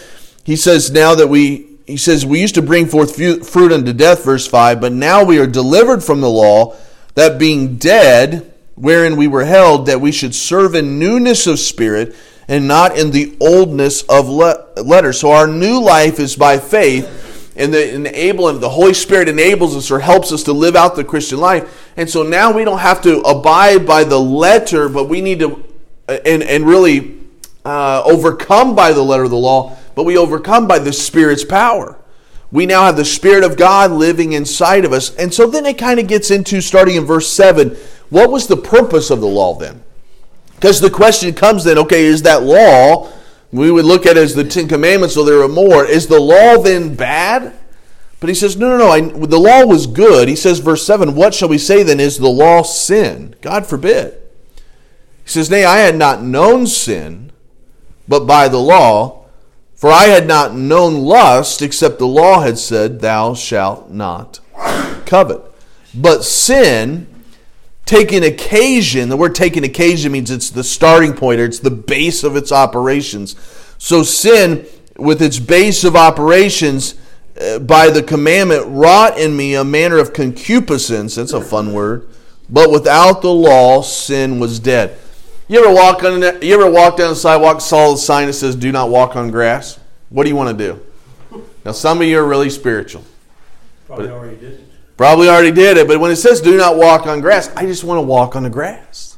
He 0.43 0.55
says 0.55 0.89
now 0.91 1.15
that 1.15 1.27
we 1.27 1.69
he 1.89 1.97
says, 1.97 2.25
We 2.25 2.39
used 2.39 2.55
to 2.55 2.61
bring 2.61 2.85
forth 2.85 3.15
fruit 3.15 3.71
unto 3.71 3.93
death, 3.93 4.23
verse 4.23 4.47
5, 4.47 4.79
but 4.79 4.93
now 4.93 5.23
we 5.23 5.39
are 5.39 5.47
delivered 5.47 6.03
from 6.03 6.21
the 6.21 6.29
law, 6.29 6.75
that 7.15 7.39
being 7.39 7.77
dead, 7.77 8.53
wherein 8.75 9.17
we 9.17 9.27
were 9.27 9.45
held, 9.45 9.87
that 9.87 9.99
we 9.99 10.11
should 10.11 10.35
serve 10.35 10.75
in 10.75 10.99
newness 10.99 11.47
of 11.47 11.57
spirit 11.59 12.15
and 12.47 12.67
not 12.67 12.97
in 12.97 13.11
the 13.11 13.35
oldness 13.39 14.03
of 14.03 14.29
le- 14.29 14.67
letter. 14.77 15.11
So 15.11 15.31
our 15.31 15.47
new 15.47 15.81
life 15.81 16.19
is 16.19 16.35
by 16.35 16.59
faith, 16.59 17.28
and 17.59 17.73
the 17.73 17.93
enabling 17.93 18.59
the 18.59 18.69
Holy 18.69 18.93
Spirit 18.93 19.29
enables 19.29 19.75
us 19.75 19.91
or 19.91 19.99
helps 19.99 20.31
us 20.31 20.43
to 20.43 20.53
live 20.53 20.75
out 20.75 20.95
the 20.95 21.03
Christian 21.03 21.39
life. 21.39 21.91
And 21.97 22.09
so 22.09 22.23
now 22.23 22.51
we 22.51 22.63
don't 22.63 22.79
have 22.79 23.01
to 23.03 23.19
abide 23.21 23.85
by 23.85 24.03
the 24.03 24.19
letter, 24.19 24.89
but 24.89 25.09
we 25.09 25.21
need 25.21 25.39
to 25.39 25.63
and 26.07 26.41
and 26.41 26.65
really 26.65 27.17
uh, 27.65 28.01
overcome 28.05 28.75
by 28.75 28.93
the 28.93 29.03
letter 29.03 29.23
of 29.23 29.29
the 29.29 29.37
law 29.37 29.75
but 29.99 30.05
we 30.05 30.17
overcome 30.17 30.65
by 30.65 30.79
the 30.79 30.93
Spirit's 30.93 31.43
power. 31.43 31.97
We 32.53 32.65
now 32.65 32.85
have 32.85 32.95
the 32.95 33.03
Spirit 33.03 33.43
of 33.43 33.57
God 33.57 33.91
living 33.91 34.31
inside 34.31 34.85
of 34.85 34.93
us. 34.93 35.13
And 35.17 35.33
so 35.33 35.45
then 35.45 35.65
it 35.65 35.77
kind 35.77 35.99
of 35.99 36.07
gets 36.07 36.31
into, 36.31 36.61
starting 36.61 36.95
in 36.95 37.03
verse 37.03 37.29
7, 37.29 37.75
what 38.09 38.31
was 38.31 38.47
the 38.47 38.55
purpose 38.55 39.09
of 39.09 39.19
the 39.19 39.27
law 39.27 39.55
then? 39.55 39.83
Because 40.55 40.79
the 40.79 40.89
question 40.89 41.33
comes 41.33 41.65
then, 41.65 41.77
okay, 41.79 42.05
is 42.05 42.21
that 42.21 42.43
law, 42.43 43.11
we 43.51 43.71
would 43.71 43.85
look 43.85 44.05
at 44.05 44.17
as 44.17 44.35
the 44.35 44.43
Ten 44.43 44.67
Commandments, 44.67 45.15
so 45.15 45.23
there 45.23 45.41
are 45.41 45.47
more. 45.47 45.85
Is 45.85 46.07
the 46.07 46.19
law 46.19 46.61
then 46.61 46.95
bad? 46.95 47.53
But 48.19 48.29
he 48.29 48.35
says, 48.35 48.57
no, 48.57 48.69
no, 48.69 48.77
no, 48.77 48.89
I, 48.89 49.01
the 49.01 49.39
law 49.39 49.65
was 49.65 49.87
good. 49.87 50.27
He 50.27 50.35
says, 50.35 50.59
verse 50.59 50.85
7, 50.85 51.15
what 51.15 51.33
shall 51.33 51.47
we 51.47 51.57
say 51.57 51.83
then? 51.83 51.99
Is 51.99 52.17
the 52.17 52.29
law 52.29 52.63
sin? 52.63 53.35
God 53.41 53.65
forbid. 53.65 54.13
He 55.23 55.29
says, 55.29 55.49
nay, 55.49 55.63
I 55.63 55.77
had 55.77 55.95
not 55.95 56.21
known 56.21 56.67
sin, 56.67 57.31
but 58.07 58.25
by 58.25 58.49
the 58.49 58.59
law 58.59 59.19
for 59.79 59.89
I 59.89 60.07
had 60.07 60.27
not 60.27 60.53
known 60.53 61.05
lust 61.05 61.61
except 61.61 61.99
the 61.99 62.05
law 62.05 62.41
had 62.41 62.59
said, 62.59 62.99
Thou 62.99 63.33
shalt 63.33 63.89
not 63.89 64.41
covet. 65.05 65.41
But 65.95 66.25
sin, 66.25 67.07
taking 67.89 68.23
occasion, 68.23 69.09
the 69.09 69.17
word 69.17 69.33
taking 69.33 69.63
occasion 69.63 70.11
means 70.11 70.29
it's 70.29 70.51
the 70.51 70.63
starting 70.63 71.11
point 71.11 71.41
or 71.41 71.45
it's 71.45 71.57
the 71.57 71.71
base 71.71 72.23
of 72.23 72.35
its 72.35 72.51
operations. 72.51 73.35
So 73.79 74.03
sin, 74.03 74.67
with 74.95 75.23
its 75.23 75.39
base 75.39 75.83
of 75.83 75.95
operations, 75.95 76.93
uh, 77.41 77.57
by 77.57 77.89
the 77.89 78.03
commandment, 78.03 78.67
wrought 78.67 79.17
in 79.17 79.35
me 79.35 79.55
a 79.55 79.63
manner 79.63 79.97
of 79.97 80.13
concupiscence. 80.13 81.15
That's 81.15 81.33
a 81.33 81.41
fun 81.41 81.73
word. 81.73 82.07
But 82.47 82.69
without 82.69 83.23
the 83.23 83.33
law, 83.33 83.81
sin 83.81 84.39
was 84.39 84.59
dead. 84.59 84.95
You 85.47 85.65
ever 85.65 85.73
walk 85.73 86.03
on 86.03 86.21
you 86.43 86.53
ever 86.53 86.69
walk 86.69 86.97
down 86.97 87.09
the 87.09 87.15
sidewalk, 87.15 87.59
saw 87.59 87.93
the 87.93 87.97
sign 87.97 88.27
that 88.27 88.33
says 88.33 88.55
"Do 88.55 88.71
not 88.71 88.89
walk 88.91 89.15
on 89.15 89.31
grass"? 89.31 89.79
What 90.09 90.25
do 90.25 90.29
you 90.29 90.35
want 90.35 90.55
to 90.55 90.63
do? 90.63 91.41
Now, 91.65 91.71
some 91.71 92.01
of 92.01 92.07
you 92.07 92.19
are 92.19 92.27
really 92.27 92.51
spiritual. 92.51 93.03
Probably 93.87 94.09
already 94.09 94.37
did. 94.37 94.68
Probably 94.99 95.29
already 95.29 95.51
did 95.51 95.77
it, 95.77 95.87
but 95.87 95.97
when 96.01 96.11
it 96.11 96.17
says 96.17 96.41
"Do 96.41 96.57
not 96.57 96.75
walk 96.75 97.07
on 97.07 97.21
grass," 97.21 97.49
I 97.55 97.65
just 97.65 97.85
want 97.85 97.99
to 97.99 98.01
walk 98.01 98.35
on 98.35 98.43
the 98.43 98.49
grass 98.49 99.17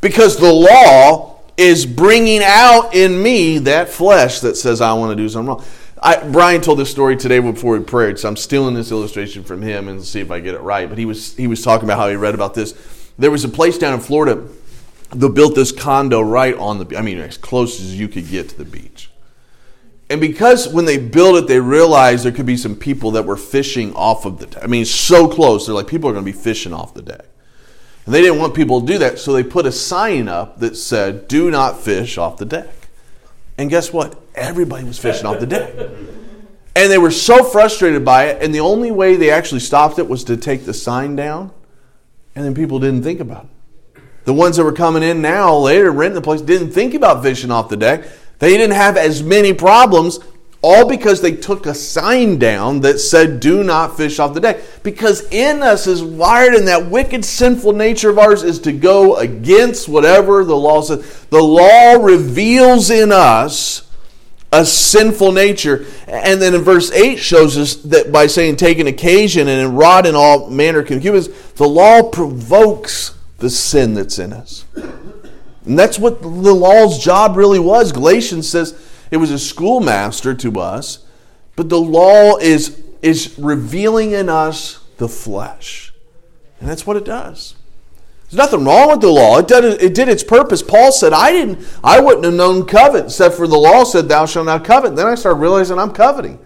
because 0.00 0.36
the 0.36 0.52
law 0.52 1.38
is 1.56 1.86
bringing 1.86 2.40
out 2.42 2.96
in 2.96 3.22
me 3.22 3.58
that 3.58 3.90
flesh 3.90 4.40
that 4.40 4.56
says 4.56 4.80
I 4.80 4.92
want 4.94 5.12
to 5.12 5.14
do 5.14 5.28
something 5.28 5.46
wrong. 5.46 5.64
I, 6.02 6.16
Brian 6.16 6.60
told 6.60 6.80
this 6.80 6.90
story 6.90 7.16
today 7.16 7.38
before 7.38 7.78
we 7.78 7.84
prayed, 7.84 8.18
so 8.18 8.28
I'm 8.28 8.34
stealing 8.34 8.74
this 8.74 8.90
illustration 8.90 9.44
from 9.44 9.62
him 9.62 9.86
and 9.86 10.02
see 10.04 10.18
if 10.18 10.32
I 10.32 10.40
get 10.40 10.56
it 10.56 10.62
right. 10.62 10.88
But 10.88 10.98
he 10.98 11.04
was 11.04 11.36
he 11.36 11.46
was 11.46 11.62
talking 11.62 11.84
about 11.84 11.98
how 11.98 12.08
he 12.08 12.16
read 12.16 12.34
about 12.34 12.54
this. 12.54 12.74
There 13.16 13.30
was 13.30 13.44
a 13.44 13.48
place 13.48 13.78
down 13.78 13.94
in 13.94 14.00
Florida 14.00 14.48
that 15.10 15.28
built 15.28 15.54
this 15.54 15.70
condo 15.70 16.20
right 16.22 16.56
on 16.56 16.78
the 16.78 16.98
I 16.98 17.02
mean 17.02 17.18
as 17.18 17.38
close 17.38 17.78
as 17.78 17.96
you 17.96 18.08
could 18.08 18.28
get 18.28 18.48
to 18.48 18.58
the 18.58 18.64
beach. 18.64 19.09
And 20.10 20.20
because 20.20 20.66
when 20.66 20.86
they 20.86 20.98
built 20.98 21.36
it, 21.36 21.46
they 21.46 21.60
realized 21.60 22.24
there 22.24 22.32
could 22.32 22.44
be 22.44 22.56
some 22.56 22.74
people 22.74 23.12
that 23.12 23.24
were 23.24 23.36
fishing 23.36 23.94
off 23.94 24.26
of 24.26 24.40
the 24.40 24.46
deck. 24.46 24.64
I 24.64 24.66
mean, 24.66 24.84
so 24.84 25.28
close. 25.28 25.66
They're 25.66 25.74
like, 25.74 25.86
people 25.86 26.10
are 26.10 26.12
going 26.12 26.24
to 26.24 26.32
be 26.32 26.36
fishing 26.36 26.72
off 26.72 26.94
the 26.94 27.02
deck. 27.02 27.26
And 28.04 28.12
they 28.12 28.20
didn't 28.20 28.40
want 28.40 28.54
people 28.54 28.80
to 28.80 28.86
do 28.86 28.98
that, 28.98 29.20
so 29.20 29.32
they 29.32 29.44
put 29.44 29.66
a 29.66 29.72
sign 29.72 30.26
up 30.26 30.58
that 30.58 30.76
said, 30.76 31.28
do 31.28 31.48
not 31.48 31.80
fish 31.80 32.18
off 32.18 32.38
the 32.38 32.44
deck. 32.44 32.68
And 33.56 33.70
guess 33.70 33.92
what? 33.92 34.20
Everybody 34.34 34.84
was 34.84 34.98
fishing 34.98 35.26
off 35.26 35.38
the 35.40 35.46
deck. 35.46 35.74
And 36.76 36.90
they 36.90 36.98
were 36.98 37.10
so 37.10 37.42
frustrated 37.42 38.04
by 38.04 38.26
it, 38.26 38.42
and 38.42 38.54
the 38.54 38.60
only 38.60 38.92
way 38.92 39.16
they 39.16 39.30
actually 39.30 39.60
stopped 39.60 39.98
it 39.98 40.08
was 40.08 40.22
to 40.24 40.36
take 40.36 40.64
the 40.64 40.72
sign 40.72 41.16
down, 41.16 41.50
and 42.36 42.44
then 42.44 42.54
people 42.54 42.78
didn't 42.78 43.02
think 43.02 43.18
about 43.18 43.46
it. 43.46 44.02
The 44.24 44.32
ones 44.32 44.56
that 44.56 44.62
were 44.64 44.72
coming 44.72 45.02
in 45.02 45.20
now 45.20 45.56
later 45.56 45.90
renting 45.90 46.14
the 46.14 46.20
place 46.22 46.40
didn't 46.40 46.70
think 46.70 46.94
about 46.94 47.24
fishing 47.24 47.50
off 47.50 47.68
the 47.68 47.76
deck. 47.76 48.04
They 48.40 48.56
didn't 48.56 48.74
have 48.74 48.96
as 48.96 49.22
many 49.22 49.52
problems, 49.52 50.18
all 50.62 50.88
because 50.88 51.20
they 51.20 51.32
took 51.32 51.66
a 51.66 51.74
sign 51.74 52.38
down 52.38 52.80
that 52.80 52.98
said, 52.98 53.40
Do 53.40 53.62
not 53.62 53.96
fish 53.96 54.18
off 54.18 54.34
the 54.34 54.40
deck. 54.40 54.60
Because 54.82 55.22
in 55.30 55.62
us 55.62 55.86
is 55.86 56.02
wired 56.02 56.54
in 56.54 56.64
that 56.64 56.90
wicked, 56.90 57.24
sinful 57.24 57.74
nature 57.74 58.10
of 58.10 58.18
ours 58.18 58.42
is 58.42 58.58
to 58.60 58.72
go 58.72 59.16
against 59.16 59.88
whatever 59.88 60.44
the 60.44 60.56
law 60.56 60.82
says. 60.82 61.26
The 61.30 61.42
law 61.42 62.02
reveals 62.02 62.90
in 62.90 63.12
us 63.12 63.86
a 64.52 64.64
sinful 64.64 65.32
nature. 65.32 65.86
And 66.06 66.42
then 66.42 66.54
in 66.54 66.62
verse 66.62 66.90
8 66.90 67.18
shows 67.18 67.56
us 67.56 67.76
that 67.76 68.10
by 68.10 68.26
saying 68.26 68.56
take 68.56 68.78
an 68.78 68.86
occasion 68.86 69.48
and 69.48 69.78
rod 69.78 70.06
in 70.06 70.14
all 70.14 70.50
manner 70.50 70.80
of 70.80 70.86
concupiscence, 70.86 71.52
the 71.52 71.68
law 71.68 72.02
provokes 72.02 73.14
the 73.38 73.50
sin 73.50 73.94
that's 73.94 74.18
in 74.18 74.32
us. 74.32 74.64
And 75.70 75.78
that's 75.78 76.00
what 76.00 76.20
the 76.20 76.28
law's 76.28 76.98
job 76.98 77.36
really 77.36 77.60
was. 77.60 77.92
Galatians 77.92 78.48
says 78.48 78.76
it 79.12 79.18
was 79.18 79.30
a 79.30 79.38
schoolmaster 79.38 80.34
to 80.34 80.58
us, 80.58 81.06
but 81.54 81.68
the 81.68 81.78
law 81.78 82.38
is, 82.38 82.82
is 83.02 83.38
revealing 83.38 84.10
in 84.10 84.28
us 84.28 84.80
the 84.96 85.06
flesh. 85.08 85.94
And 86.58 86.68
that's 86.68 86.88
what 86.88 86.96
it 86.96 87.04
does. 87.04 87.54
There's 88.24 88.38
nothing 88.38 88.64
wrong 88.64 88.90
with 88.90 89.00
the 89.00 89.12
law. 89.12 89.38
It 89.38 89.46
did, 89.46 89.80
it 89.80 89.94
did 89.94 90.08
its 90.08 90.24
purpose. 90.24 90.60
Paul 90.60 90.90
said, 90.90 91.12
I 91.12 91.30
didn't, 91.30 91.64
I 91.84 92.00
wouldn't 92.00 92.24
have 92.24 92.34
known 92.34 92.66
covet, 92.66 93.04
except 93.04 93.36
for 93.36 93.46
the 93.46 93.56
law 93.56 93.84
said, 93.84 94.08
Thou 94.08 94.26
shalt 94.26 94.46
not 94.46 94.64
covet. 94.64 94.96
Then 94.96 95.06
I 95.06 95.14
started 95.14 95.38
realizing 95.38 95.78
I'm 95.78 95.92
coveting 95.92 96.40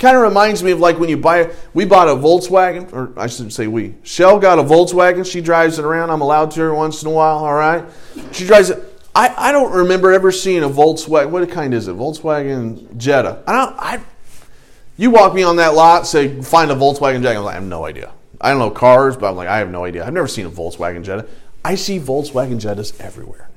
kind 0.00 0.16
of 0.16 0.22
reminds 0.22 0.62
me 0.62 0.72
of 0.72 0.80
like 0.80 0.98
when 0.98 1.08
you 1.08 1.16
buy 1.16 1.50
we 1.74 1.84
bought 1.84 2.08
a 2.08 2.12
volkswagen 2.12 2.90
or 2.92 3.12
i 3.18 3.26
shouldn't 3.26 3.52
say 3.52 3.66
we 3.66 3.94
shell 4.02 4.38
got 4.38 4.58
a 4.58 4.62
volkswagen 4.62 5.30
she 5.30 5.40
drives 5.40 5.78
it 5.78 5.84
around 5.84 6.10
i'm 6.10 6.22
allowed 6.22 6.50
to 6.50 6.60
every 6.60 6.74
once 6.74 7.02
in 7.02 7.08
a 7.08 7.10
while 7.10 7.38
all 7.38 7.54
right? 7.54 7.84
She 8.32 8.46
drives 8.46 8.70
it 8.70 8.82
i, 9.14 9.32
I 9.36 9.52
don't 9.52 9.72
remember 9.72 10.10
ever 10.12 10.32
seeing 10.32 10.64
a 10.64 10.68
volkswagen 10.68 11.30
what 11.30 11.48
kind 11.50 11.74
is 11.74 11.86
it 11.86 11.96
volkswagen 11.96 12.96
jetta? 12.96 13.42
I 13.46 13.52
don't 13.52 13.76
i 13.78 14.00
you 14.96 15.10
walk 15.10 15.34
me 15.34 15.42
on 15.42 15.56
that 15.56 15.74
lot 15.74 16.06
say 16.06 16.40
find 16.42 16.70
a 16.70 16.74
volkswagen 16.74 17.22
jetta 17.22 17.38
i'm 17.38 17.44
like 17.44 17.52
i 17.52 17.58
have 17.60 17.64
no 17.68 17.84
idea. 17.84 18.12
I 18.40 18.50
don't 18.50 18.58
know 18.58 18.70
cars 18.70 19.16
but 19.16 19.30
i'm 19.30 19.36
like 19.36 19.48
i 19.48 19.58
have 19.58 19.70
no 19.70 19.84
idea. 19.84 20.04
I've 20.04 20.14
never 20.14 20.28
seen 20.28 20.46
a 20.46 20.50
volkswagen 20.50 21.04
jetta. 21.04 21.26
I 21.62 21.74
see 21.74 22.00
Volkswagen 22.00 22.58
Jettas 22.58 22.98
everywhere 23.00 23.49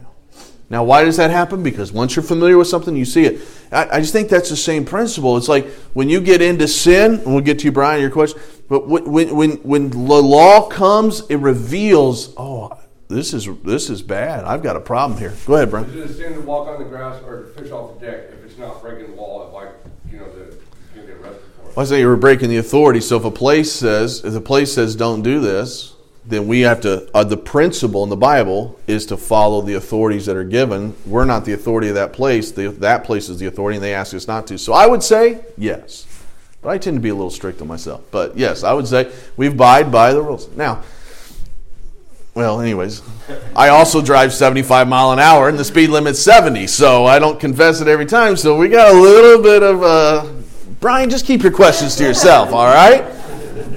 now. 0.73 0.83
Why 0.83 1.05
does 1.05 1.15
that 1.17 1.31
happen? 1.31 1.63
Because 1.63 1.93
once 1.93 2.15
you're 2.15 2.23
familiar 2.23 2.57
with 2.57 2.67
something, 2.67 2.95
you 2.97 3.05
see 3.05 3.23
it. 3.23 3.47
I, 3.71 3.97
I 3.97 3.99
just 4.01 4.11
think 4.11 4.27
that's 4.27 4.49
the 4.49 4.57
same 4.57 4.83
principle. 4.83 5.37
It's 5.37 5.47
like 5.47 5.67
when 5.93 6.09
you 6.09 6.19
get 6.19 6.41
into 6.41 6.67
sin, 6.67 7.13
and 7.19 7.27
we'll 7.27 7.41
get 7.41 7.59
to 7.59 7.65
you, 7.65 7.71
Brian, 7.71 8.01
your 8.01 8.09
question, 8.09 8.41
but 8.67 8.89
when, 8.89 9.33
when, 9.33 9.51
when 9.57 9.89
the 9.89 9.97
law 9.97 10.67
comes, 10.67 11.21
it 11.29 11.37
reveals, 11.37 12.33
oh, 12.37 12.77
this 13.07 13.33
is 13.33 13.47
this 13.63 13.89
is 13.91 14.01
bad. 14.01 14.45
I've 14.45 14.63
got 14.63 14.75
a 14.75 14.79
problem 14.79 15.19
here. 15.19 15.33
Go 15.45 15.55
ahead, 15.55 15.69
Brian. 15.69 15.87
Is 15.89 15.95
it 15.95 16.09
a 16.09 16.13
sin 16.13 16.33
to 16.33 16.41
walk 16.41 16.67
on 16.67 16.79
the 16.81 16.89
grass 16.89 17.21
or 17.23 17.43
to 17.43 17.47
fish 17.49 17.71
off 17.71 17.99
the 17.99 18.05
deck 18.07 18.29
if 18.31 18.43
it's 18.43 18.57
not 18.57 18.81
breaking 18.81 19.11
the 19.11 19.21
law? 19.21 19.51
Like 19.53 19.69
you 20.11 20.17
know, 20.17 20.25
the, 20.31 20.57
you 20.95 21.05
get 21.05 21.17
arrested 21.17 21.41
for 21.55 21.69
it. 21.69 21.75
Well, 21.75 21.85
I 21.85 21.89
say 21.89 21.99
you 21.99 22.07
were 22.07 22.15
breaking 22.15 22.49
the 22.49 22.57
authority. 22.57 23.01
So 23.01 23.17
if 23.17 23.25
a 23.25 23.31
place 23.31 23.71
says, 23.71 24.23
if 24.25 24.33
the 24.33 24.41
place 24.41 24.73
says 24.73 24.95
don't 24.95 25.21
do 25.21 25.39
this, 25.39 25.92
then 26.25 26.47
we 26.47 26.61
have 26.61 26.81
to. 26.81 27.09
Uh, 27.13 27.23
the 27.23 27.37
principle 27.37 28.03
in 28.03 28.09
the 28.09 28.15
Bible 28.15 28.79
is 28.87 29.05
to 29.07 29.17
follow 29.17 29.61
the 29.61 29.73
authorities 29.73 30.25
that 30.25 30.35
are 30.35 30.43
given. 30.43 30.95
We're 31.05 31.25
not 31.25 31.45
the 31.45 31.53
authority 31.53 31.89
of 31.89 31.95
that 31.95 32.13
place. 32.13 32.51
The, 32.51 32.69
that 32.69 33.03
place 33.03 33.29
is 33.29 33.39
the 33.39 33.47
authority, 33.47 33.77
and 33.77 33.83
they 33.83 33.93
ask 33.93 34.13
us 34.13 34.27
not 34.27 34.47
to. 34.47 34.57
So 34.57 34.73
I 34.73 34.87
would 34.87 35.03
say 35.03 35.43
yes, 35.57 36.07
but 36.61 36.69
I 36.69 36.77
tend 36.77 36.97
to 36.97 37.01
be 37.01 37.09
a 37.09 37.15
little 37.15 37.29
strict 37.29 37.61
on 37.61 37.67
myself. 37.67 38.03
But 38.11 38.37
yes, 38.37 38.63
I 38.63 38.73
would 38.73 38.87
say 38.87 39.11
we 39.37 39.47
abide 39.47 39.91
by 39.91 40.13
the 40.13 40.21
rules. 40.21 40.49
Now 40.55 40.83
well, 42.35 42.61
anyways, 42.61 43.03
I 43.55 43.69
also 43.69 44.01
drive 44.01 44.33
75 44.33 44.87
mile 44.87 45.11
an 45.11 45.19
hour 45.19 45.49
and 45.49 45.59
the 45.59 45.63
speed 45.63 45.91
limit's 45.91 46.19
70, 46.19 46.65
so 46.65 47.05
I 47.05 47.19
don't 47.19 47.39
confess 47.39 47.79
it 47.79 47.87
every 47.87 48.07
time. 48.07 48.35
So 48.37 48.57
we 48.57 48.69
got 48.69 48.93
a 48.93 48.99
little 48.99 49.41
bit 49.41 49.61
of 49.61 49.83
uh, 49.83 50.27
Brian. 50.79 51.11
Just 51.11 51.27
keep 51.27 51.43
your 51.43 51.51
questions 51.51 51.95
to 51.97 52.03
yourself, 52.03 52.51
all 52.51 52.65
right? 52.65 53.03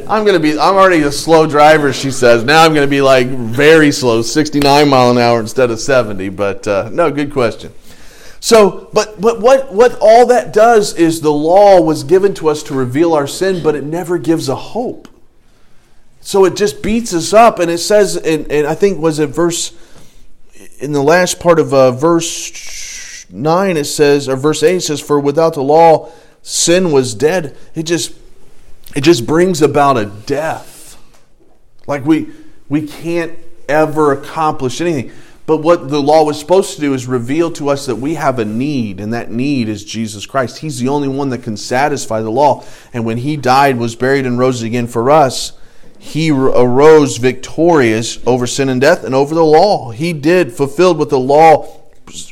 I'm 0.09 0.25
gonna 0.25 0.41
be. 0.41 0.53
I'm 0.53 0.75
already 0.75 1.03
a 1.03 1.13
slow 1.13 1.47
driver, 1.47 1.93
she 1.93 2.11
says. 2.11 2.45
Now 2.45 2.65
I'm 2.65 2.73
gonna 2.73 2.87
be 2.87 3.03
like 3.03 3.27
very 3.27 3.93
slow, 3.93 4.23
69 4.23 4.89
mile 4.89 5.11
an 5.11 5.19
hour 5.19 5.41
instead 5.41 5.71
of 5.71 5.81
70. 5.81 6.29
But 6.31 6.67
uh, 6.67 6.89
no, 6.93 7.11
good 7.11 7.33
question. 7.33 7.73
So, 8.41 8.89
but 8.93 9.21
but 9.21 9.41
what 9.41 9.73
what 9.73 9.99
all 10.01 10.27
that 10.27 10.53
does 10.53 10.95
is 10.95 11.21
the 11.21 11.33
law 11.33 11.81
was 11.81 12.05
given 12.05 12.33
to 12.35 12.49
us 12.49 12.63
to 12.65 12.75
reveal 12.75 13.13
our 13.13 13.27
sin, 13.27 13.63
but 13.63 13.75
it 13.75 13.85
never 13.85 14.19
gives 14.19 14.49
a 14.49 14.55
hope. 14.55 15.09
So 16.21 16.45
it 16.45 16.57
just 16.57 16.83
beats 16.83 17.13
us 17.13 17.33
up, 17.33 17.59
and 17.59 17.71
it 17.71 17.79
says, 17.79 18.17
and, 18.17 18.51
and 18.51 18.67
I 18.67 18.75
think 18.75 18.99
was 18.99 19.19
it 19.19 19.29
verse 19.29 19.77
in 20.79 20.93
the 20.93 21.03
last 21.03 21.41
part 21.41 21.59
of 21.59 21.75
uh, 21.75 21.93
verse 21.93 23.27
nine. 23.31 23.77
It 23.77 23.85
says, 23.85 24.29
or 24.29 24.37
verse 24.37 24.63
eight 24.63 24.77
it 24.77 24.81
says, 24.83 25.01
"For 25.01 25.21
without 25.21 25.55
the 25.55 25.63
law, 25.63 26.11
sin 26.43 26.93
was 26.93 27.15
dead." 27.15 27.57
It 27.75 27.85
just 27.85 28.13
it 28.97 29.05
just 29.05 29.27
brings 29.27 29.63
about 29.63 29.97
a 29.97 30.07
death. 30.07 30.99
Like 31.87 32.05
we 32.05 32.31
we 32.69 32.87
can't 32.87 33.39
ever 33.69 34.13
accomplish 34.13 34.81
anything. 34.81 35.13
But 35.45 35.59
what 35.59 35.91
the 35.91 36.03
law 36.03 36.25
was 36.25 36.41
supposed 36.41 36.75
to 36.75 36.81
do 36.81 36.93
is 36.93 37.07
reveal 37.07 37.53
to 37.53 37.69
us 37.69 37.87
that 37.87 37.97
we 37.97 38.15
have 38.15 38.41
a 38.41 38.45
need, 38.45 38.99
and 38.99 39.13
that 39.13 39.31
need 39.31 39.69
is 39.69 39.85
Jesus 39.85 40.27
Christ. 40.27 40.59
He's 40.59 40.81
the 40.81 40.89
only 40.89 41.07
one 41.07 41.29
that 41.29 41.45
can 41.45 41.57
satisfy 41.57 42.21
the 42.21 42.31
law. 42.31 42.65
And 42.93 43.05
when 43.05 43.19
He 43.19 43.37
died, 43.37 43.77
was 43.77 43.95
buried, 43.95 44.27
and 44.27 44.41
rose 44.41 44.63
again 44.63 44.89
for 44.89 45.09
us, 45.09 45.53
he 45.99 46.31
arose 46.31 47.17
victorious 47.17 48.19
over 48.27 48.47
sin 48.47 48.69
and 48.69 48.81
death 48.81 49.03
and 49.03 49.15
over 49.15 49.35
the 49.35 49.45
law. 49.45 49.91
He 49.91 50.13
did, 50.13 50.53
fulfilled 50.53 50.99
what 50.99 51.11
the 51.11 51.19
law 51.19 51.81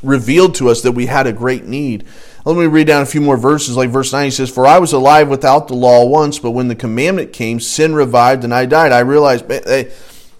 revealed 0.02 0.54
to 0.56 0.68
us 0.70 0.82
that 0.82 0.92
we 0.92 1.06
had 1.06 1.26
a 1.26 1.32
great 1.32 1.64
need. 1.64 2.04
Let 2.44 2.56
me 2.56 2.66
read 2.66 2.86
down 2.86 3.02
a 3.02 3.06
few 3.06 3.22
more 3.22 3.38
verses. 3.38 3.74
Like 3.74 3.88
verse 3.88 4.12
9, 4.12 4.24
he 4.24 4.30
says, 4.30 4.50
For 4.50 4.66
I 4.66 4.78
was 4.78 4.92
alive 4.92 5.28
without 5.28 5.66
the 5.66 5.74
law 5.74 6.04
once, 6.04 6.38
but 6.38 6.50
when 6.50 6.68
the 6.68 6.74
commandment 6.74 7.32
came, 7.32 7.58
sin 7.58 7.94
revived 7.94 8.44
and 8.44 8.52
I 8.52 8.66
died. 8.66 8.92
I 8.92 9.00
realized 9.00 9.46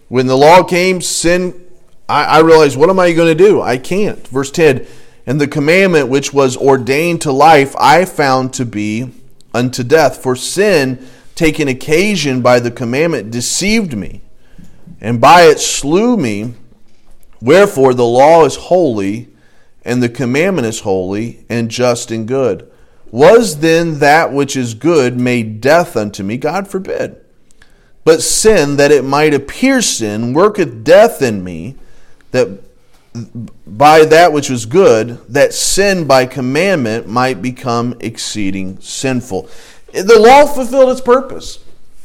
when 0.09 0.27
the 0.27 0.37
law 0.37 0.63
came, 0.63 1.01
sin, 1.01 1.65
I, 2.07 2.25
I 2.25 2.39
realized, 2.41 2.77
what 2.77 2.91
am 2.91 2.99
I 2.99 3.13
going 3.13 3.35
to 3.35 3.45
do? 3.45 3.63
I 3.63 3.79
can't. 3.79 4.27
Verse 4.29 4.51
10, 4.51 4.87
And 5.25 5.41
the 5.41 5.49
commandment 5.49 6.09
which 6.09 6.35
was 6.35 6.59
ordained 6.59 7.23
to 7.23 7.33
life, 7.33 7.75
I 7.79 8.05
found 8.05 8.53
to 8.55 8.67
be 8.67 9.11
unto 9.55 9.83
death. 9.83 10.23
For 10.23 10.37
sin, 10.37 11.07
taking 11.35 11.69
occasion 11.69 12.43
by 12.43 12.61
the 12.61 12.71
commandment, 12.71 13.31
deceived 13.31 13.97
me, 13.97 14.21
and 15.01 15.23
by 15.23 15.45
it 15.45 15.59
slew 15.59 16.19
me. 16.19 16.53
Wherefore 17.41 17.95
the 17.95 18.05
law 18.05 18.45
is 18.45 18.57
holy, 18.57 19.29
and 19.85 20.03
the 20.03 20.09
commandment 20.09 20.67
is 20.67 20.81
holy, 20.81 21.45
and 21.49 21.71
just 21.71 22.11
and 22.11 22.27
good. 22.27 22.71
Was 23.11 23.61
then 23.61 24.01
that 24.01 24.33
which 24.33 24.57
is 24.57 24.75
good 24.75 25.21
made 25.21 25.61
death 25.61 25.97
unto 25.97 26.23
me? 26.23 26.37
God 26.37 26.67
forbid. 26.67 27.17
But 28.05 28.23
sin, 28.23 28.77
that 28.77 28.91
it 28.91 29.05
might 29.05 29.33
appear 29.33 29.81
sin, 29.81 30.33
worketh 30.33 30.85
death 30.85 31.23
in 31.23 31.45
me, 31.45 31.77
that 32.33 32.49
by 33.67 34.05
that 34.05 34.33
which 34.33 34.51
was 34.51 34.67
good, 34.67 35.21
that 35.29 35.55
sin 35.55 36.07
by 36.07 36.27
commandment 36.27 37.07
might 37.07 37.41
become 37.41 37.97
exceeding 38.01 38.81
sinful. 38.81 39.49
The 39.93 40.19
law 40.19 40.47
fulfilled 40.47 40.91
its 40.91 41.01
purpose. 41.01 41.61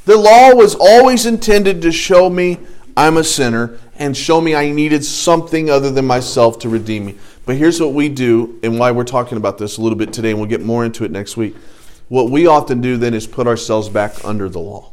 The 0.06 0.18
law 0.18 0.54
was 0.54 0.76
always 0.76 1.26
intended 1.26 1.82
to 1.82 1.92
show 1.92 2.30
me 2.30 2.60
I'm 2.96 3.18
a 3.18 3.24
sinner 3.24 3.80
and 3.98 4.16
show 4.16 4.42
me 4.42 4.56
I 4.56 4.72
needed 4.72 5.04
something 5.04 5.70
other 5.70 5.92
than 5.92 6.06
myself 6.06 6.60
to 6.60 6.70
redeem 6.70 7.06
me. 7.06 7.16
But 7.50 7.58
here's 7.58 7.82
what 7.82 7.96
we 7.96 8.10
do, 8.10 8.60
and 8.62 8.78
why 8.78 8.92
we're 8.92 9.04
talking 9.04 9.36
about 9.36 9.58
this 9.58 9.78
a 9.78 9.82
little 9.82 9.98
bit 9.98 10.14
today, 10.14 10.30
and 10.30 10.40
we'll 10.40 10.48
get 10.48 10.62
more 10.62 10.86
into 10.86 11.04
it 11.04 11.10
next 11.10 11.36
week. 11.36 11.56
What 12.08 12.30
we 12.30 12.46
often 12.46 12.80
do 12.80 12.96
then 12.96 13.16
is 13.16 13.26
put 13.26 13.48
ourselves 13.48 13.90
back 13.90 14.24
under 14.24 14.48
the 14.50 14.60
law. 14.60 14.92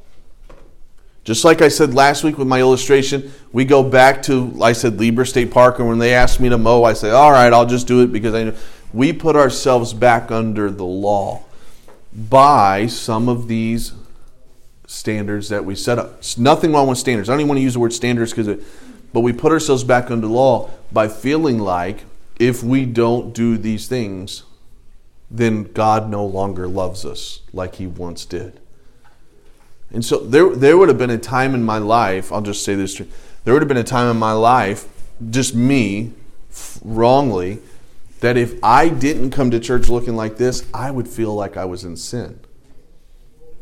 Just 1.23 1.45
like 1.45 1.61
I 1.61 1.69
said 1.69 1.93
last 1.93 2.25
week 2.25 2.39
with 2.39 2.49
my 2.49 2.61
illustration, 2.61 3.31
we 3.53 3.67
go 3.67 3.83
back 3.83 4.23
to, 4.23 4.59
I 4.63 4.73
said, 4.73 4.99
Lieber 4.99 5.27
State 5.27 5.51
Park, 5.51 5.81
and 5.81 5.87
when 5.87 5.99
they 5.99 6.15
ask 6.15 6.41
me 6.41 6.49
to 6.49 6.57
mow, 6.57 6.85
I 6.85 6.95
say, 6.95 7.11
all 7.11 7.31
right, 7.31 7.53
I'll 7.53 7.67
just 7.67 7.87
do 7.87 8.01
it 8.01 8.11
because 8.11 8.33
I 8.33 8.45
know. 8.45 8.55
We 8.91 9.13
put 9.13 9.37
ourselves 9.37 9.93
back 9.93 10.31
under 10.31 10.71
the 10.71 10.83
law 10.83 11.45
by 12.15 12.87
some 12.87 13.29
of 13.29 13.49
these 13.49 13.93
standards 14.87 15.51
that 15.51 15.67
we 15.67 15.75
set 15.75 15.99
up. 15.99 16.21
It's 16.21 16.39
nothing 16.39 16.73
wrong 16.73 16.89
with 16.89 16.97
standards. 16.97 17.29
I 17.29 17.35
don't 17.35 17.41
even 17.41 17.49
want 17.49 17.59
to 17.59 17.65
use 17.65 17.75
the 17.75 17.81
word 17.81 17.93
standards 17.93 18.31
because 18.31 18.49
it, 18.49 18.63
but 19.13 19.21
we 19.21 19.35
put 19.35 19.53
ourselves 19.53 19.85
back 19.85 20.11
under 20.11 20.27
law 20.27 20.71
by 20.91 21.09
feeling 21.09 21.59
like 21.59 22.05
if 22.39 22.63
we 22.63 22.85
don't 22.85 23.33
do 23.35 23.57
these 23.57 23.89
things, 23.89 24.45
then 25.31 25.65
God 25.65 26.09
no 26.09 26.25
longer 26.25 26.69
loves 26.69 27.05
us 27.05 27.41
like 27.53 27.77
he 27.77 27.87
once 27.87 28.25
did. 28.25 28.61
And 29.91 30.05
so 30.05 30.19
there, 30.19 30.55
there 30.55 30.77
would 30.77 30.89
have 30.89 30.99
been 30.99 31.11
a 31.11 31.19
time 31.19 31.55
in 31.55 31.65
my 31.65 31.79
life, 31.79 32.33
I'll 32.33 32.43
just 32.43 32.65
say 32.65 32.75
this, 32.75 33.01
there 33.45 33.55
would 33.55 33.63
have 33.63 33.69
been 33.69 33.77
a 33.77 33.85
time 33.85 34.11
in 34.11 34.17
my 34.17 34.33
life, 34.33 34.89
just 35.31 35.55
me, 35.55 36.13
wrongly, 36.85 37.61
that 38.21 38.37
if 38.37 38.63
I 38.63 38.89
didn't 38.89 39.31
come 39.31 39.51
to 39.51 39.61
church 39.61 39.89
looking 39.89 40.17
like 40.17 40.37
this, 40.37 40.67
I 40.73 40.91
would 40.91 41.09
feel 41.09 41.35
like 41.35 41.57
I 41.57 41.65
was 41.65 41.85
in 41.85 41.97
sin. 41.97 42.41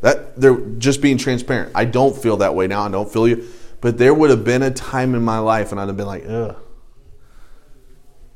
That 0.00 0.40
they're 0.40 0.56
just 0.56 1.00
being 1.00 1.18
transparent. 1.18 1.72
I 1.74 1.84
don't 1.84 2.16
feel 2.16 2.36
that 2.38 2.54
way 2.54 2.66
now. 2.66 2.82
I 2.82 2.90
don't 2.90 3.10
feel 3.10 3.26
you. 3.26 3.48
But 3.80 3.98
there 3.98 4.14
would 4.14 4.30
have 4.30 4.44
been 4.44 4.62
a 4.62 4.70
time 4.70 5.14
in 5.14 5.22
my 5.22 5.38
life 5.38 5.72
and 5.72 5.80
I'd 5.80 5.88
have 5.88 5.96
been 5.96 6.06
like, 6.06 6.24
ugh. 6.28 6.56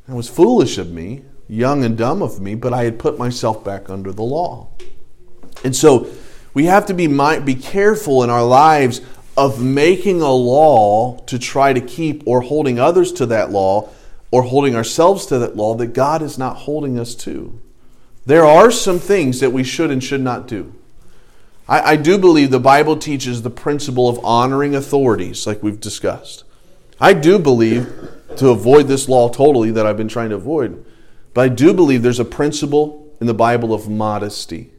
It 0.08 0.14
was 0.14 0.28
foolish 0.28 0.78
of 0.78 0.90
me, 0.90 1.22
young 1.48 1.84
and 1.84 1.96
dumb 1.96 2.22
of 2.22 2.40
me, 2.40 2.54
but 2.54 2.72
I 2.72 2.84
had 2.84 2.98
put 2.98 3.18
myself 3.18 3.62
back 3.62 3.90
under 3.90 4.10
the 4.12 4.22
law. 4.22 4.68
And 5.64 5.76
so 5.76 6.10
we 6.54 6.64
have 6.64 6.86
to 6.86 6.94
be 6.94 7.06
be 7.40 7.54
careful 7.54 8.22
in 8.22 8.30
our 8.30 8.44
lives 8.44 9.00
of 9.36 9.62
making 9.62 10.20
a 10.20 10.32
law 10.32 11.18
to 11.26 11.38
try 11.38 11.72
to 11.72 11.80
keep 11.80 12.22
or 12.26 12.40
holding 12.40 12.80
others 12.80 13.12
to 13.12 13.26
that 13.26 13.50
law 13.50 13.88
or 14.30 14.42
holding 14.42 14.74
ourselves 14.74 15.26
to 15.26 15.38
that 15.38 15.56
law 15.56 15.74
that 15.74 15.88
God 15.88 16.22
is 16.22 16.38
not 16.38 16.56
holding 16.56 16.98
us 16.98 17.14
to. 17.14 17.60
There 18.26 18.44
are 18.44 18.70
some 18.70 18.98
things 18.98 19.40
that 19.40 19.52
we 19.52 19.62
should 19.64 19.90
and 19.90 20.02
should 20.02 20.20
not 20.20 20.48
do. 20.48 20.74
I, 21.68 21.92
I 21.92 21.96
do 21.96 22.18
believe 22.18 22.50
the 22.50 22.58
Bible 22.58 22.96
teaches 22.96 23.42
the 23.42 23.50
principle 23.50 24.08
of 24.08 24.22
honoring 24.24 24.74
authorities, 24.74 25.46
like 25.46 25.62
we've 25.62 25.80
discussed. 25.80 26.44
I 27.00 27.12
do 27.12 27.38
believe, 27.38 27.90
to 28.36 28.50
avoid 28.50 28.88
this 28.88 29.08
law 29.08 29.28
totally 29.28 29.70
that 29.72 29.86
I've 29.86 29.96
been 29.96 30.08
trying 30.08 30.30
to 30.30 30.36
avoid, 30.36 30.84
but 31.34 31.42
I 31.42 31.48
do 31.48 31.72
believe 31.72 32.02
there's 32.02 32.20
a 32.20 32.24
principle 32.24 33.12
in 33.20 33.26
the 33.26 33.34
Bible 33.34 33.74
of 33.74 33.88
modesty. 33.88 34.70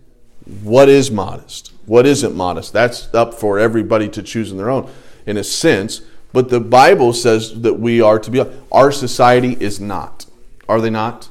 What 0.63 0.89
is 0.89 1.11
modest? 1.11 1.73
What 1.85 2.05
isn't 2.05 2.35
modest? 2.35 2.73
That's 2.73 3.13
up 3.13 3.33
for 3.33 3.59
everybody 3.59 4.09
to 4.09 4.23
choose 4.23 4.51
in 4.51 4.57
their 4.57 4.69
own, 4.69 4.89
in 5.25 5.37
a 5.37 5.43
sense. 5.43 6.01
But 6.31 6.49
the 6.49 6.59
Bible 6.59 7.13
says 7.13 7.61
that 7.61 7.79
we 7.79 8.01
are 8.01 8.19
to 8.19 8.31
be. 8.31 8.43
Our 8.71 8.91
society 8.91 9.57
is 9.59 9.79
not. 9.79 10.25
Are 10.67 10.79
they 10.79 10.89
not? 10.89 11.29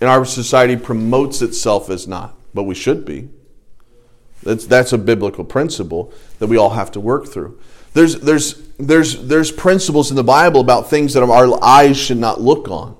And 0.00 0.08
our 0.08 0.24
society 0.24 0.76
promotes 0.76 1.42
itself 1.42 1.90
as 1.90 2.06
not, 2.06 2.36
but 2.54 2.64
we 2.64 2.74
should 2.74 3.04
be. 3.04 3.28
That's, 4.42 4.66
that's 4.66 4.92
a 4.92 4.98
biblical 4.98 5.44
principle 5.44 6.12
that 6.38 6.46
we 6.46 6.56
all 6.56 6.70
have 6.70 6.92
to 6.92 7.00
work 7.00 7.26
through. 7.26 7.58
There's, 7.94 8.20
there's, 8.20 8.65
there's, 8.78 9.26
there's 9.26 9.50
principles 9.50 10.10
in 10.10 10.16
the 10.16 10.24
Bible 10.24 10.60
about 10.60 10.90
things 10.90 11.14
that 11.14 11.22
our 11.22 11.64
eyes 11.64 11.96
should 11.96 12.18
not 12.18 12.40
look 12.40 12.68
on. 12.68 12.96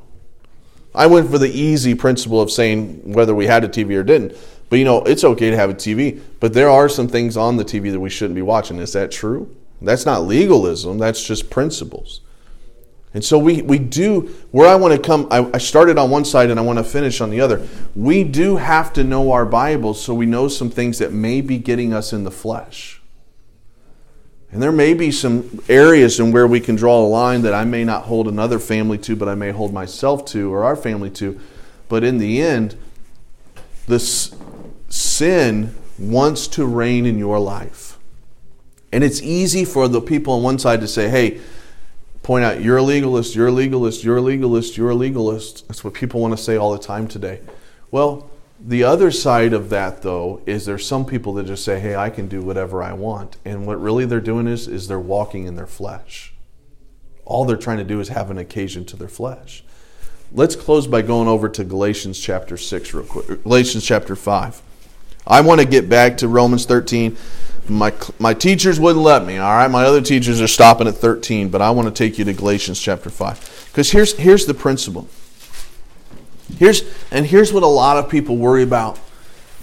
I 0.95 1.07
went 1.07 1.31
for 1.31 1.39
the 1.39 1.51
easy 1.51 1.95
principle 1.95 2.41
of 2.41 2.51
saying 2.51 3.12
whether 3.12 3.35
we 3.35 3.47
had 3.47 3.65
a 3.65 3.69
TV 3.69 3.97
or 3.97 4.03
didn't. 4.03 4.37
But 4.69 4.79
you 4.79 4.85
know, 4.85 5.03
it's 5.03 5.23
okay 5.23 5.51
to 5.51 5.57
have 5.57 5.71
a 5.71 5.75
TV, 5.75 6.21
but 6.41 6.53
there 6.53 6.71
are 6.71 6.89
some 6.89 7.07
things 7.07 7.37
on 7.37 7.57
the 7.57 7.65
TV 7.65 7.93
that 7.93 8.01
we 8.01 8.11
shouldn't 8.11 8.35
be 8.35 8.43
watching. 8.43 8.79
Is 8.79 8.93
that 8.95 9.11
true? 9.11 9.55
That's 9.83 10.07
not 10.07 10.25
legalism, 10.25 10.99
that's 10.99 11.23
just 11.23 11.51
principles. 11.51 12.21
And 13.15 13.25
so 13.25 13.39
we, 13.39 13.62
we 13.62 13.79
do, 13.79 14.35
where 14.51 14.69
I 14.69 14.75
want 14.75 14.95
to 14.95 15.01
come, 15.01 15.29
I, 15.31 15.49
I 15.55 15.59
started 15.59 15.97
on 15.97 16.11
one 16.11 16.25
side 16.25 16.51
and 16.51 16.59
I 16.61 16.62
want 16.62 16.79
to 16.79 16.85
finish 16.85 17.21
on 17.21 17.31
the 17.31 17.41
other. 17.41 17.67
We 17.95 18.25
do 18.25 18.57
have 18.57 18.93
to 18.95 19.05
know 19.05 19.33
our 19.33 19.47
Bible 19.47 19.95
so 19.95 20.12
we 20.12 20.27
know 20.27 20.49
some 20.49 20.69
things 20.69 20.99
that 20.99 21.12
may 21.12 21.41
be 21.41 21.57
getting 21.57 21.95
us 21.95 22.12
in 22.12 22.25
the 22.25 22.31
flesh. 22.31 22.95
And 24.57 24.62
there 24.62 24.73
may 24.73 24.95
be 24.95 25.11
some 25.11 25.61
areas 25.69 26.19
in 26.19 26.33
where 26.33 26.47
we 26.47 26.61
can 26.61 26.77
draw 26.77 27.05
a 27.05 27.07
line 27.07 27.42
that 27.42 27.53
I 27.53 27.66
may 27.66 27.85
not 27.85 28.05
hold 28.05 28.27
another 28.27 28.59
family 28.59 28.97
to, 28.97 29.14
but 29.14 29.29
I 29.29 29.35
may 29.35 29.51
hold 29.51 29.71
myself 29.71 30.25
to 30.29 30.51
or 30.51 30.64
our 30.64 30.75
family 30.75 31.11
to. 31.11 31.38
But 31.90 32.05
in 32.05 32.16
the 32.16 32.40
end, 32.40 32.75
this 33.87 34.35
sin 34.88 35.75
wants 35.99 36.47
to 36.47 36.64
reign 36.64 37.05
in 37.05 37.19
your 37.19 37.38
life. 37.38 37.99
And 38.92 39.05
it's 39.05 39.21
easy 39.21 39.66
for 39.66 39.88
the 39.88 40.01
people 40.01 40.33
on 40.33 40.42
one 40.42 40.59
side 40.59 40.81
to 40.81 40.88
say, 40.88 41.11
hey, 41.11 41.38
point 42.23 42.47
out, 42.47 42.62
you're 42.62 42.79
a 42.79 42.83
legalist, 42.83 43.35
you're 43.35 43.49
a 43.49 43.53
legalist, 43.53 44.05
you're 44.05 44.16
a 44.16 44.23
legalist, 44.23 44.79
you're 44.79 44.88
a 44.88 44.95
legalist. 44.95 45.69
That's 45.69 45.85
what 45.85 45.92
people 45.92 46.23
want 46.23 46.35
to 46.35 46.42
say 46.42 46.57
all 46.57 46.73
the 46.73 46.79
time 46.79 47.09
today. 47.09 47.42
Well, 47.90 48.31
the 48.59 48.85
other 48.85 49.11
side 49.11 49.53
of 49.53 49.71
that, 49.71 50.03
though, 50.03 50.40
is 50.47 50.64
there's 50.64 50.87
some 50.87 51.05
people 51.05 51.35
that 51.35 51.47
just 51.47 51.64
say, 51.64 51.79
hey, 51.79 51.95
I 51.95 52.11
can 52.11 52.27
do 52.27 52.40
whatever 52.40 52.83
I 52.83 52.92
want. 52.92 53.37
And 53.45 53.66
what 53.66 53.81
really 53.81 54.07
they're 54.07 54.21
doing 54.21 54.47
is, 54.47 54.66
is 54.66 54.88
they're 54.88 54.99
walking 54.99 55.47
in 55.47 55.57
their 55.57 55.66
flesh. 55.66 56.33
All 57.25 57.45
they're 57.45 57.57
trying 57.57 57.79
to 57.79 57.85
do 57.85 58.01
is 58.01 58.09
have 58.09 58.31
an 58.31 58.38
occasion 58.38 58.85
to 58.87 58.97
their 58.97 59.09
flesh. 59.09 59.62
Let's 60.33 60.57
close 60.57 60.87
by 60.87 61.03
going 61.03 61.29
over 61.29 61.49
to 61.49 61.64
Galatians 61.64 62.19
chapter 62.19 62.57
6 62.57 62.95
real 62.95 63.05
quick. 63.05 63.31
Er, 63.31 63.37
Galatians 63.37 63.85
chapter 63.85 64.16
5. 64.16 64.62
I 65.27 65.40
want 65.40 65.61
to 65.61 65.66
get 65.66 65.88
back 65.88 66.19
to 66.19 66.29
Romans 66.29 66.66
13. 66.66 67.16
My, 67.69 67.92
my 68.19 68.33
teachers 68.33 68.79
wouldn't 68.79 69.05
let 69.05 69.27
me, 69.27 69.38
all 69.38 69.53
right? 69.53 69.71
My 69.71 69.85
other 69.85 70.01
teachers 70.01 70.40
are 70.40 70.47
stopping 70.47 70.87
at 70.87 70.95
13, 70.95 71.49
but 71.49 71.61
I 71.61 71.71
want 71.71 71.88
to 71.88 71.95
take 71.95 72.19
you 72.19 72.25
to 72.25 72.33
Galatians 72.33 72.81
chapter 72.81 73.11
5. 73.11 73.69
Because 73.71 73.90
here's, 73.90 74.16
here's 74.16 74.47
the 74.47 74.55
principle 74.55 75.09
Here's 76.59 76.82
and 77.11 77.26
here's 77.26 77.52
what 77.52 77.62
a 77.62 77.68
lot 77.68 77.96
of 77.96 78.09
people 78.09 78.37
worry 78.37 78.62
about 78.62 78.98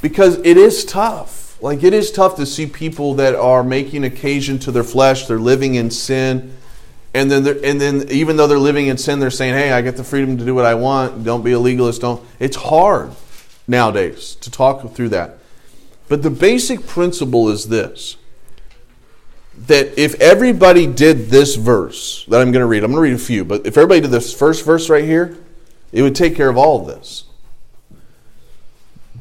because 0.02 0.38
it 0.40 0.58
is 0.58 0.84
tough. 0.84 1.62
Like 1.62 1.84
it 1.84 1.94
is 1.94 2.12
tough 2.12 2.36
to 2.36 2.46
see 2.46 2.66
people 2.66 3.16
that 3.16 3.36
are 3.36 3.64
making 3.64 4.04
occasion 4.04 4.60
to 4.60 4.72
their 4.72 4.84
flesh, 4.84 5.28
they're 5.28 5.40
living 5.40 5.76
in 5.76 5.90
sin, 5.92 6.56
and 7.14 7.32
then 7.32 7.48
and 7.64 7.80
then 7.80 8.10
even 8.10 8.36
though 8.36 8.48
they're 8.48 8.58
living 8.58 8.88
in 8.88 8.98
sin, 8.98 9.20
they're 9.20 9.32
saying, 9.32 9.54
"Hey, 9.54 9.72
I 9.72 9.82
get 9.82 9.96
the 9.96 10.04
freedom 10.04 10.38
to 10.38 10.46
do 10.46 10.54
what 10.54 10.66
I 10.66 10.76
want. 10.76 11.24
Don't 11.24 11.44
be 11.44 11.54
a 11.54 11.60
legalist." 11.60 12.02
Don't. 12.02 12.22
It's 12.40 12.58
hard 12.58 13.12
nowadays 13.68 14.36
to 14.42 14.52
talk 14.52 14.94
through 14.94 15.10
that. 15.10 15.38
But 16.10 16.22
the 16.22 16.30
basic 16.30 16.86
principle 16.86 17.50
is 17.50 17.70
this 17.70 18.18
that 19.68 19.98
if 20.00 20.20
everybody 20.20 20.88
did 20.88 21.30
this 21.30 21.56
verse 21.56 22.26
that 22.28 22.42
I'm 22.42 22.52
going 22.52 22.62
to 22.62 22.66
read, 22.66 22.84
I'm 22.84 22.92
going 22.92 23.04
to 23.04 23.12
read 23.12 23.14
a 23.14 23.24
few, 23.24 23.46
but 23.46 23.66
if 23.66 23.78
everybody 23.78 24.02
did 24.02 24.12
this 24.12 24.34
first 24.34 24.66
verse 24.66 24.90
right 24.90 25.04
here, 25.04 25.38
it 25.94 26.02
would 26.02 26.16
take 26.16 26.36
care 26.36 26.50
of 26.50 26.58
all 26.58 26.82
of 26.82 26.88
this. 26.88 27.26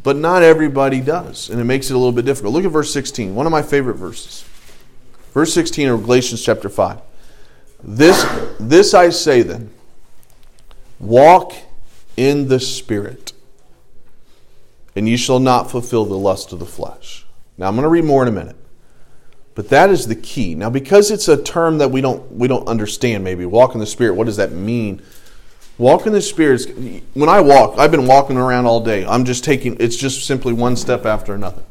But 0.02 0.16
not 0.16 0.42
everybody 0.42 1.00
does, 1.00 1.48
and 1.48 1.60
it 1.60 1.64
makes 1.64 1.90
it 1.90 1.94
a 1.94 1.98
little 1.98 2.12
bit 2.12 2.24
difficult. 2.24 2.54
Look 2.54 2.64
at 2.64 2.72
verse 2.72 2.92
16, 2.92 3.36
one 3.36 3.46
of 3.46 3.52
my 3.52 3.62
favorite 3.62 3.94
verses. 3.94 4.44
Verse 5.32 5.54
16 5.54 5.88
of 5.88 6.02
Galatians 6.02 6.42
chapter 6.42 6.68
5. 6.68 7.00
This, 7.84 8.26
this 8.58 8.94
I 8.94 9.10
say 9.10 9.42
then 9.42 9.70
walk 10.98 11.52
in 12.16 12.48
the 12.48 12.58
Spirit, 12.58 13.32
and 14.96 15.08
you 15.08 15.16
shall 15.16 15.40
not 15.40 15.70
fulfill 15.70 16.04
the 16.04 16.18
lust 16.18 16.52
of 16.52 16.58
the 16.58 16.66
flesh. 16.66 17.26
Now, 17.58 17.68
I'm 17.68 17.74
going 17.74 17.84
to 17.84 17.88
read 17.88 18.04
more 18.04 18.22
in 18.22 18.28
a 18.28 18.32
minute. 18.32 18.56
But 19.54 19.68
that 19.68 19.90
is 19.90 20.06
the 20.06 20.16
key. 20.16 20.54
Now, 20.54 20.70
because 20.70 21.10
it's 21.10 21.28
a 21.28 21.40
term 21.40 21.78
that 21.78 21.90
we 21.90 22.00
don't, 22.00 22.32
we 22.32 22.48
don't 22.48 22.66
understand, 22.66 23.22
maybe, 23.22 23.44
walk 23.44 23.74
in 23.74 23.80
the 23.80 23.86
Spirit, 23.86 24.14
what 24.14 24.24
does 24.24 24.38
that 24.38 24.52
mean? 24.52 25.02
Walk 25.78 26.06
in 26.06 26.12
the 26.12 26.22
Spirit. 26.22 27.02
When 27.14 27.28
I 27.28 27.40
walk, 27.40 27.78
I've 27.78 27.90
been 27.90 28.06
walking 28.06 28.36
around 28.36 28.66
all 28.66 28.80
day. 28.80 29.06
I'm 29.06 29.24
just 29.24 29.42
taking, 29.44 29.76
it's 29.80 29.96
just 29.96 30.26
simply 30.26 30.52
one 30.52 30.76
step 30.76 31.06
after 31.06 31.34
another. 31.34 31.62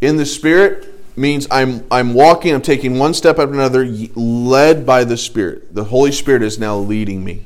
In 0.00 0.16
the 0.16 0.26
Spirit 0.26 0.92
means 1.16 1.46
I'm, 1.50 1.86
I'm 1.90 2.12
walking, 2.12 2.54
I'm 2.54 2.62
taking 2.62 2.98
one 2.98 3.14
step 3.14 3.38
after 3.38 3.54
another, 3.54 3.86
led 4.14 4.84
by 4.84 5.04
the 5.04 5.16
Spirit. 5.16 5.74
The 5.74 5.84
Holy 5.84 6.12
Spirit 6.12 6.42
is 6.42 6.58
now 6.58 6.76
leading 6.76 7.24
me. 7.24 7.44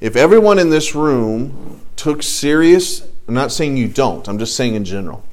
If 0.00 0.16
everyone 0.16 0.58
in 0.58 0.70
this 0.70 0.94
room 0.94 1.80
took 1.96 2.22
serious, 2.22 3.06
I'm 3.28 3.34
not 3.34 3.52
saying 3.52 3.76
you 3.76 3.88
don't, 3.88 4.28
I'm 4.28 4.38
just 4.38 4.56
saying 4.56 4.74
in 4.74 4.84
general, 4.84 5.24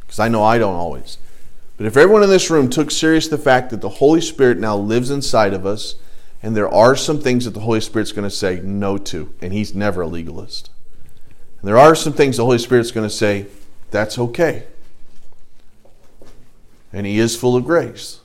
because 0.00 0.20
I 0.20 0.28
know 0.28 0.44
I 0.44 0.58
don't 0.58 0.76
always. 0.76 1.16
But 1.78 1.86
if 1.86 1.96
everyone 1.96 2.22
in 2.22 2.28
this 2.28 2.50
room 2.50 2.68
took 2.68 2.90
serious 2.90 3.26
the 3.26 3.38
fact 3.38 3.70
that 3.70 3.80
the 3.80 3.88
Holy 3.88 4.20
Spirit 4.20 4.58
now 4.58 4.76
lives 4.76 5.10
inside 5.10 5.54
of 5.54 5.64
us, 5.64 5.94
and 6.42 6.56
there 6.56 6.68
are 6.68 6.96
some 6.96 7.20
things 7.20 7.44
that 7.44 7.52
the 7.52 7.60
Holy 7.60 7.80
Spirit's 7.80 8.12
going 8.12 8.28
to 8.28 8.34
say 8.34 8.60
no 8.62 8.96
to, 8.96 9.32
and 9.42 9.52
He's 9.52 9.74
never 9.74 10.02
a 10.02 10.06
legalist. 10.06 10.70
And 11.60 11.68
there 11.68 11.78
are 11.78 11.94
some 11.94 12.14
things 12.14 12.38
the 12.38 12.44
Holy 12.44 12.58
Spirit's 12.58 12.90
going 12.90 13.08
to 13.08 13.14
say, 13.14 13.46
that's 13.90 14.18
okay. 14.18 14.64
And 16.92 17.06
He 17.06 17.18
is 17.18 17.36
full 17.36 17.56
of 17.56 17.64
grace. 17.64 18.20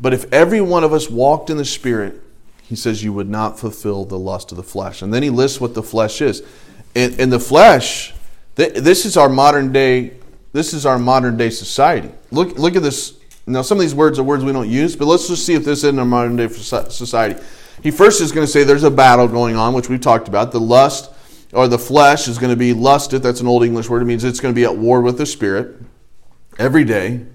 But 0.00 0.14
if 0.14 0.32
every 0.32 0.62
one 0.62 0.82
of 0.82 0.94
us 0.94 1.10
walked 1.10 1.50
in 1.50 1.58
the 1.58 1.64
Spirit, 1.66 2.22
He 2.62 2.76
says 2.76 3.04
you 3.04 3.12
would 3.12 3.28
not 3.28 3.58
fulfill 3.58 4.06
the 4.06 4.18
lust 4.18 4.50
of 4.50 4.56
the 4.56 4.62
flesh. 4.62 5.02
And 5.02 5.12
then 5.12 5.22
He 5.22 5.30
lists 5.30 5.60
what 5.60 5.74
the 5.74 5.82
flesh 5.82 6.22
is. 6.22 6.42
In, 6.94 7.20
in 7.20 7.30
the 7.30 7.38
flesh, 7.38 8.14
this 8.54 9.04
is 9.04 9.18
our 9.18 9.28
modern 9.28 9.72
day. 9.72 10.14
This 10.52 10.72
is 10.72 10.86
our 10.86 10.98
modern 10.98 11.36
day 11.36 11.50
society. 11.50 12.10
Look, 12.30 12.58
look 12.58 12.74
at 12.74 12.82
this 12.82 13.19
now, 13.50 13.62
some 13.62 13.78
of 13.78 13.82
these 13.82 13.94
words 13.94 14.18
are 14.18 14.22
words 14.22 14.44
we 14.44 14.52
don't 14.52 14.68
use, 14.68 14.96
but 14.96 15.06
let's 15.06 15.28
just 15.28 15.44
see 15.44 15.54
if 15.54 15.64
this 15.64 15.78
is 15.78 15.84
in 15.84 15.98
our 15.98 16.04
modern 16.04 16.36
day 16.36 16.48
society. 16.48 17.40
He 17.82 17.90
first 17.90 18.20
is 18.20 18.32
going 18.32 18.46
to 18.46 18.50
say 18.50 18.64
there's 18.64 18.84
a 18.84 18.90
battle 18.90 19.28
going 19.28 19.56
on, 19.56 19.74
which 19.74 19.88
we've 19.88 20.00
talked 20.00 20.28
about. 20.28 20.52
The 20.52 20.60
lust 20.60 21.10
or 21.52 21.68
the 21.68 21.78
flesh 21.78 22.28
is 22.28 22.38
going 22.38 22.50
to 22.50 22.56
be 22.56 22.72
lusted. 22.72 23.22
That's 23.22 23.40
an 23.40 23.46
old 23.46 23.64
English 23.64 23.88
word. 23.88 24.02
It 24.02 24.06
means 24.06 24.24
it's 24.24 24.40
going 24.40 24.54
to 24.54 24.58
be 24.58 24.64
at 24.64 24.76
war 24.76 25.00
with 25.00 25.18
the 25.18 25.26
spirit 25.26 25.80
every 26.58 26.84
day. 26.84 27.26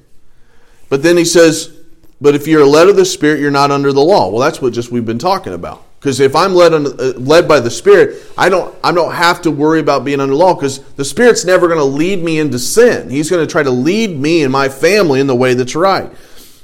But 0.90 1.04
then 1.04 1.18
he 1.18 1.26
says, 1.26 1.76
but 2.22 2.36
if 2.36 2.48
you're 2.48 2.66
led 2.66 2.88
of 2.88 2.96
the 2.96 3.06
spirit, 3.06 3.40
you're 3.40 3.52
not 3.52 3.72
under 3.72 3.92
the 3.92 4.02
law. 4.02 4.30
Well, 4.30 4.40
that's 4.40 4.62
what 4.62 4.74
just 4.74 4.92
we've 4.92 5.06
been 5.06 5.20
talking 5.20 5.54
about. 5.54 5.85
Because 6.06 6.20
if 6.20 6.36
I'm 6.36 6.54
led 6.54 6.72
under, 6.72 6.92
uh, 7.02 7.14
led 7.14 7.48
by 7.48 7.60
the 7.60 7.72
Spirit, 7.72 8.22
I 8.38 8.48
don't 8.48 8.76
I 8.84 8.92
don't 8.92 9.12
have 9.12 9.42
to 9.42 9.50
worry 9.50 9.80
about 9.80 10.06
being 10.06 10.20
under 10.20 10.36
law 10.36 10.54
because 10.54 10.78
the 10.94 11.04
Spirit's 11.04 11.44
never 11.46 11.68
going 11.68 11.80
to 11.80 11.84
lead 11.84 12.24
me 12.24 12.38
into 12.38 12.60
sin. 12.60 13.10
He's 13.10 13.28
going 13.28 13.44
to 13.44 13.52
try 13.52 13.64
to 13.64 13.72
lead 13.72 14.16
me 14.16 14.44
and 14.44 14.52
my 14.52 14.70
family 14.70 15.20
in 15.20 15.26
the 15.26 15.36
way 15.36 15.56
that's 15.56 15.74
right. 15.74 16.12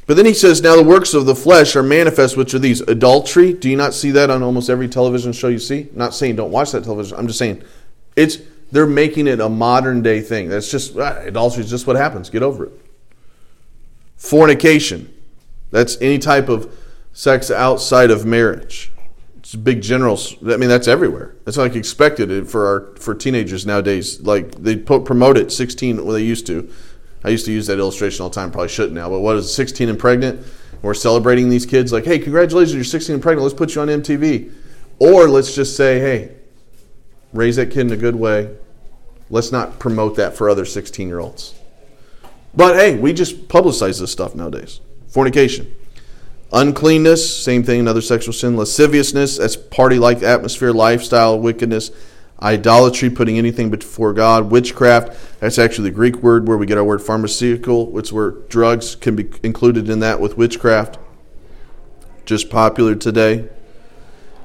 But 0.06 0.16
then 0.18 0.28
he 0.28 0.36
says, 0.36 0.62
now 0.62 0.76
the 0.76 0.84
works 0.84 1.16
of 1.16 1.26
the 1.26 1.34
flesh 1.34 1.76
are 1.76 1.82
manifest, 1.82 2.38
which 2.38 2.54
are 2.54 2.60
these 2.60 2.82
adultery. 2.82 3.52
Do 3.52 3.68
you 3.68 3.76
not 3.76 3.96
see 3.96 4.12
that 4.12 4.30
on 4.30 4.44
almost 4.44 4.70
every 4.70 4.88
television 4.88 5.34
show 5.34 5.48
you 5.48 5.58
see? 5.58 5.90
Not 5.96 6.14
saying 6.14 6.36
don't 6.36 6.52
watch 6.52 6.72
that 6.74 6.84
television. 6.84 7.18
I'm 7.18 7.26
just 7.26 7.40
saying 7.40 7.64
it's 8.16 8.38
they're 8.72 8.86
making 8.86 9.26
it 9.26 9.40
a 9.40 9.50
modern 9.50 10.04
day 10.04 10.22
thing. 10.22 10.50
That's 10.50 10.70
just 10.70 10.96
ah, 10.98 11.18
adultery 11.22 11.64
is 11.64 11.70
just 11.72 11.88
what 11.88 11.96
happens. 11.96 12.30
Get 12.30 12.44
over 12.44 12.66
it. 12.66 12.74
Fornication. 14.18 15.12
That's 15.72 16.00
any 16.00 16.20
type 16.20 16.48
of 16.48 16.78
sex 17.12 17.50
outside 17.50 18.12
of 18.12 18.24
marriage 18.24 18.92
big 19.56 19.82
generals. 19.82 20.36
I 20.44 20.58
mean, 20.58 20.70
that's 20.70 20.88
everywhere. 20.88 21.36
That's 21.46 21.58
like 21.58 21.76
expected 21.76 22.50
for 22.50 22.68
our 22.68 22.96
for 22.98 23.14
teenagers 23.14 23.66
nowadays. 23.66 24.22
Like 24.22 24.52
they 24.52 24.76
promote 24.76 25.38
it 25.38 25.52
16 25.52 26.06
well 26.06 26.14
they 26.14 26.24
used 26.24 26.48
to. 26.48 26.72
I 27.24 27.30
used 27.30 27.46
to 27.46 27.52
use 27.52 27.68
that 27.68 27.78
illustration 27.78 28.24
all 28.24 28.30
the 28.30 28.36
time. 28.36 28.52
Probably 28.52 28.70
shouldn't 28.70 28.94
now. 28.94 29.10
But 29.10 29.20
what 29.20 29.36
is 29.36 29.54
16 29.54 29.90
and 29.90 30.00
pregnant? 30.00 30.46
We're 30.82 30.96
celebrating 30.96 31.50
these 31.50 31.66
kids 31.66 31.92
like, 31.92 32.06
hey, 32.06 32.18
congratulations, 32.18 32.74
you're 32.74 32.84
16 32.84 33.14
and 33.14 33.22
pregnant. 33.22 33.44
Let's 33.44 33.54
put 33.54 33.76
you 33.76 33.82
on 33.82 33.88
MTV. 33.88 34.52
Or 34.98 35.30
let's 35.30 35.54
just 35.54 35.78
say, 35.78 36.00
hey, 36.00 36.36
raise 37.34 37.56
that 37.58 37.68
kid 37.68 37.82
in 37.82 37.92
a 37.92 37.98
good 37.98 38.16
way. 38.16 38.56
Let's 39.30 39.52
not 39.52 39.80
promote 39.80 40.16
that 40.16 40.36
for 40.36 40.50
other 40.50 40.66
16 40.66 41.08
year 41.08 41.20
olds. 41.20 41.54
But 42.56 42.76
hey, 42.76 42.98
we 42.98 43.14
just 43.14 43.48
publicize 43.48 44.00
this 44.00 44.12
stuff 44.12 44.36
nowadays. 44.36 44.82
Fornication. 45.08 45.74
Uncleanness, 46.54 47.44
same 47.44 47.64
thing, 47.64 47.80
another 47.80 48.02
sexual 48.02 48.34
sin. 48.34 48.58
Lasciviousness, 48.58 49.38
that's 49.38 49.56
party 49.56 49.98
like 50.00 50.22
atmosphere, 50.22 50.72
lifestyle, 50.72 51.40
wickedness. 51.40 51.92
Idolatry, 52.42 53.12
putting 53.12 53.38
anything 53.38 53.70
before 53.70 54.14
God. 54.14 54.50
Witchcraft, 54.50 55.40
that's 55.40 55.60
actually 55.60 55.90
the 55.90 55.96
Greek 55.96 56.18
word 56.18 56.48
where 56.48 56.58
we 56.58 56.66
get 56.66 56.78
our 56.78 56.84
word 56.84 57.02
pharmaceutical, 57.02 57.86
which 57.92 58.12
where 58.12 58.32
drugs 58.32 58.96
can 58.96 59.16
be 59.16 59.30
included 59.44 59.90
in 59.90 60.00
that 60.00 60.20
with 60.20 60.38
witchcraft. 60.38 60.98
Just 62.26 62.50
popular 62.50 62.96
today. 62.96 63.48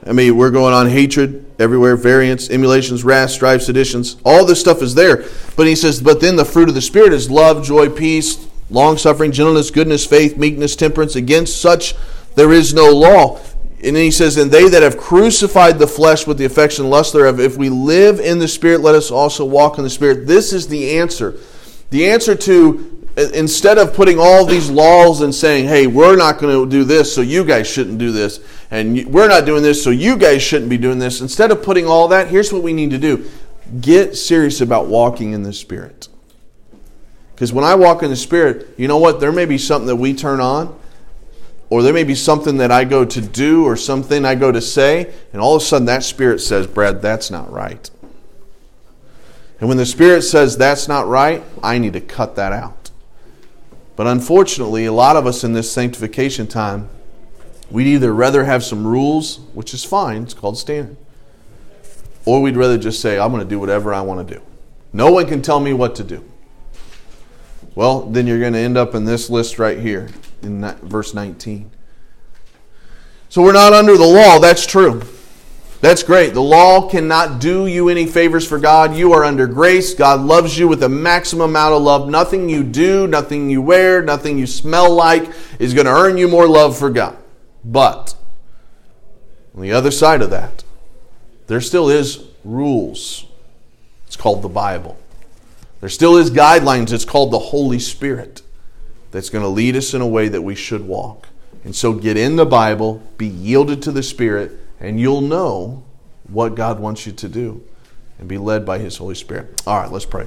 I 0.07 0.13
mean, 0.13 0.37
we're 0.37 0.51
going 0.51 0.75
on 0.75 0.89
hatred 0.89 1.47
everywhere, 1.59 1.97
variance, 1.97 2.51
emulations, 2.51 3.03
wrath, 3.03 3.31
strife, 3.31 3.63
seditions. 3.63 4.17
All 4.25 4.45
this 4.45 4.61
stuff 4.61 4.83
is 4.83 4.95
there. 4.95 5.25
But 5.57 5.67
he 5.67 5.75
says, 5.75 6.01
but 6.01 6.21
then 6.21 6.37
the 6.37 6.45
fruit 6.45 6.69
of 6.69 6.75
the 6.75 6.83
Spirit 6.83 7.13
is 7.13 7.31
love, 7.31 7.65
joy, 7.65 7.89
peace, 7.89 8.46
long 8.71 8.99
suffering, 8.99 9.33
gentleness, 9.33 9.71
goodness, 9.71 10.05
faith, 10.07 10.37
meekness, 10.37 10.77
temperance. 10.77 11.17
Against 11.17 11.61
such 11.61 11.95
there 12.35 12.53
is 12.53 12.75
no 12.75 12.91
law. 12.91 13.41
And 13.83 13.95
then 13.95 14.05
he 14.05 14.11
says, 14.11 14.37
And 14.37 14.51
they 14.51 14.69
that 14.69 14.83
have 14.83 14.97
crucified 14.97 15.79
the 15.79 15.87
flesh 15.87 16.27
with 16.27 16.39
the 16.39 16.45
affection 16.45 16.85
and 16.85 16.91
lust 16.91 17.13
thereof, 17.13 17.41
if 17.41 17.57
we 17.57 17.69
live 17.69 18.21
in 18.21 18.39
the 18.39 18.49
Spirit, 18.49 18.81
let 18.81 18.95
us 18.95 19.11
also 19.11 19.45
walk 19.45 19.79
in 19.79 19.85
the 19.85 19.91
Spirit. 19.91 20.27
This 20.27 20.53
is 20.53 20.69
the 20.69 20.99
answer. 20.99 21.39
The 21.91 22.11
answer 22.11 22.35
to 22.35 22.93
instead 23.17 23.79
of 23.79 23.95
putting 23.95 24.19
all 24.19 24.45
these 24.45 24.69
laws 24.69 25.23
and 25.23 25.35
saying, 25.35 25.67
hey, 25.67 25.87
we're 25.87 26.17
not 26.17 26.39
going 26.39 26.53
to 26.53 26.71
do 26.71 26.85
this, 26.85 27.15
so 27.15 27.23
you 27.23 27.45
guys 27.45 27.67
shouldn't 27.67 27.99
do 27.99 28.13
this, 28.13 28.41
and 28.71 29.07
we're 29.07 29.29
not 29.29 29.47
doing 29.47 29.63
this, 29.63 29.83
so 29.83 29.89
you 29.89 30.19
guys 30.19 30.43
shouldn't 30.43 30.69
be 30.69 30.77
doing 30.77 30.99
this. 30.99 31.23
Instead 31.23 31.51
of 31.51 31.63
putting 31.63 31.87
all 31.87 32.09
that, 32.09 32.29
here's 32.29 32.53
what 32.53 32.63
we 32.63 32.73
need 32.73 32.91
to 32.91 32.99
do 32.99 33.29
get 33.81 34.17
serious 34.17 34.61
about 34.61 34.87
walking 34.87 35.33
in 35.33 35.43
the 35.43 35.53
Spirit. 35.53 36.09
Because 37.37 37.53
when 37.53 37.67
I 37.67 37.75
walk 37.75 38.03
in 38.03 38.09
the 38.09 38.17
Spirit, 38.17 38.67
you 38.79 38.89
know 38.89 38.97
what? 38.97 39.21
There 39.21 39.31
may 39.31 39.45
be 39.45 39.59
something 39.59 39.87
that 39.89 39.97
we 39.97 40.15
turn 40.15 40.41
on, 40.41 40.75
or 41.69 41.83
there 41.83 41.93
may 41.93 42.03
be 42.03 42.15
something 42.15 42.57
that 42.57 42.73
I 42.73 42.85
go 42.85 43.05
to 43.05 43.21
do, 43.21 43.67
or 43.67 43.77
something 43.77 44.25
I 44.25 44.35
go 44.35 44.51
to 44.51 44.63
say, 44.63 45.13
and 45.35 45.43
all 45.43 45.55
of 45.55 45.61
a 45.61 45.65
sudden 45.67 45.85
that 45.85 46.03
Spirit 46.03 46.41
says, 46.41 46.67
Brad, 46.67 47.03
that's 47.03 47.31
not 47.31 47.53
right. 47.53 47.91
And 49.61 49.69
when 49.69 49.77
the 49.77 49.85
Spirit 49.85 50.23
says 50.23 50.57
that's 50.57 50.89
not 50.89 51.09
right, 51.09 51.43
I 51.63 51.77
need 51.77 51.93
to 51.93 52.01
cut 52.01 52.37
that 52.37 52.55
out. 52.55 52.91
But 53.97 54.07
unfortunately, 54.07 54.87
a 54.87 54.93
lot 54.93 55.17
of 55.17 55.27
us 55.27 55.45
in 55.45 55.53
this 55.53 55.71
sanctification 55.71 56.47
time, 56.47 56.89
we'd 57.71 57.87
either 57.87 58.15
rather 58.15 58.45
have 58.45 58.65
some 58.65 58.87
rules, 58.87 59.41
which 59.53 59.75
is 59.75 59.85
fine, 59.85 60.23
it's 60.23 60.33
called 60.33 60.57
standard, 60.57 60.97
or 62.25 62.41
we'd 62.41 62.57
rather 62.57 62.79
just 62.79 63.03
say, 63.03 63.19
I'm 63.19 63.31
going 63.31 63.43
to 63.43 63.49
do 63.49 63.59
whatever 63.59 63.93
I 63.93 64.01
want 64.01 64.27
to 64.27 64.35
do. 64.37 64.43
No 64.95 65.13
one 65.13 65.27
can 65.27 65.43
tell 65.43 65.61
me 65.61 65.75
what 65.75 65.97
to 65.97 66.05
do. 66.05 66.25
Well, 67.77 68.01
then 68.01 68.27
you're 68.27 68.41
going 68.41 68.55
to 68.55 68.59
end 68.59 68.79
up 68.79 68.95
in 68.95 69.05
this 69.05 69.29
list 69.29 69.59
right 69.59 69.79
here 69.79 70.09
in 70.43 70.63
verse 70.83 71.13
19. 71.13 71.71
So 73.29 73.43
we're 73.43 73.53
not 73.53 73.75
under 73.75 73.99
the 73.99 74.07
law, 74.07 74.39
that's 74.39 74.65
true. 74.65 75.03
That's 75.83 76.03
great. 76.03 76.33
The 76.33 76.43
law 76.43 76.89
cannot 76.89 77.39
do 77.39 77.67
you 77.67 77.91
any 77.91 78.07
favors 78.07 78.49
for 78.49 78.59
God. 78.59 78.97
You 78.97 79.13
are 79.13 79.25
under 79.25 79.47
grace. 79.47 79.93
God 79.93 80.23
loves 80.23 80.59
you 80.59 80.67
with 80.69 80.83
a 80.83 80.89
maximum 80.89 81.51
amount 81.51 81.75
of 81.75 81.83
love. 81.83 82.09
Nothing 82.09 82.49
you 82.49 82.65
do, 82.65 83.07
nothing 83.07 83.51
you 83.51 83.61
wear, 83.61 84.01
nothing 84.01 84.39
you 84.39 84.47
smell 84.47 84.91
like 84.91 85.31
is 85.59 85.75
going 85.75 85.85
to 85.85 85.93
earn 85.93 86.17
you 86.17 86.29
more 86.29 86.49
love 86.49 86.79
for 86.79 86.89
God. 86.89 87.19
But 87.63 88.15
on 89.55 89.61
the 89.61 89.73
other 89.73 89.91
side 89.91 90.23
of 90.23 90.31
that, 90.31 90.65
there 91.47 91.61
still 91.61 91.91
is 91.91 92.25
rules. 92.43 93.27
It's 94.07 94.17
called 94.17 94.41
the 94.41 94.49
Bible. 94.49 94.99
There 95.87 95.91
still 95.93 96.17
is 96.17 96.33
guidelines. 96.33 96.93
It's 96.93 97.05
called 97.05 97.31
the 97.31 97.39
Holy 97.39 97.79
Spirit 97.79 98.43
that's 99.13 99.31
going 99.31 99.45
to 99.45 99.49
lead 99.49 99.77
us 99.77 99.95
in 99.95 100.01
a 100.01 100.07
way 100.07 100.27
that 100.27 100.43
we 100.43 100.57
should 100.57 100.85
walk. 100.85 101.29
And 101.63 101.77
so 101.77 101.93
get 101.93 102.17
in 102.17 102.35
the 102.35 102.45
Bible, 102.45 103.01
be 103.19 103.29
yielded 103.29 103.83
to 103.83 103.93
the 103.93 104.03
Spirit, 104.03 104.51
and 104.81 104.99
you'll 104.99 105.21
know 105.21 105.85
what 106.27 106.57
God 106.57 106.81
wants 106.81 107.07
you 107.07 107.13
to 107.13 107.29
do 107.29 107.63
and 108.19 108.27
be 108.27 108.37
led 108.37 108.67
by 108.67 108.79
His 108.79 108.97
Holy 108.97 109.15
Spirit. 109.15 109.63
All 109.65 109.79
right, 109.79 109.89
let's 109.89 110.05
pray. 110.05 110.27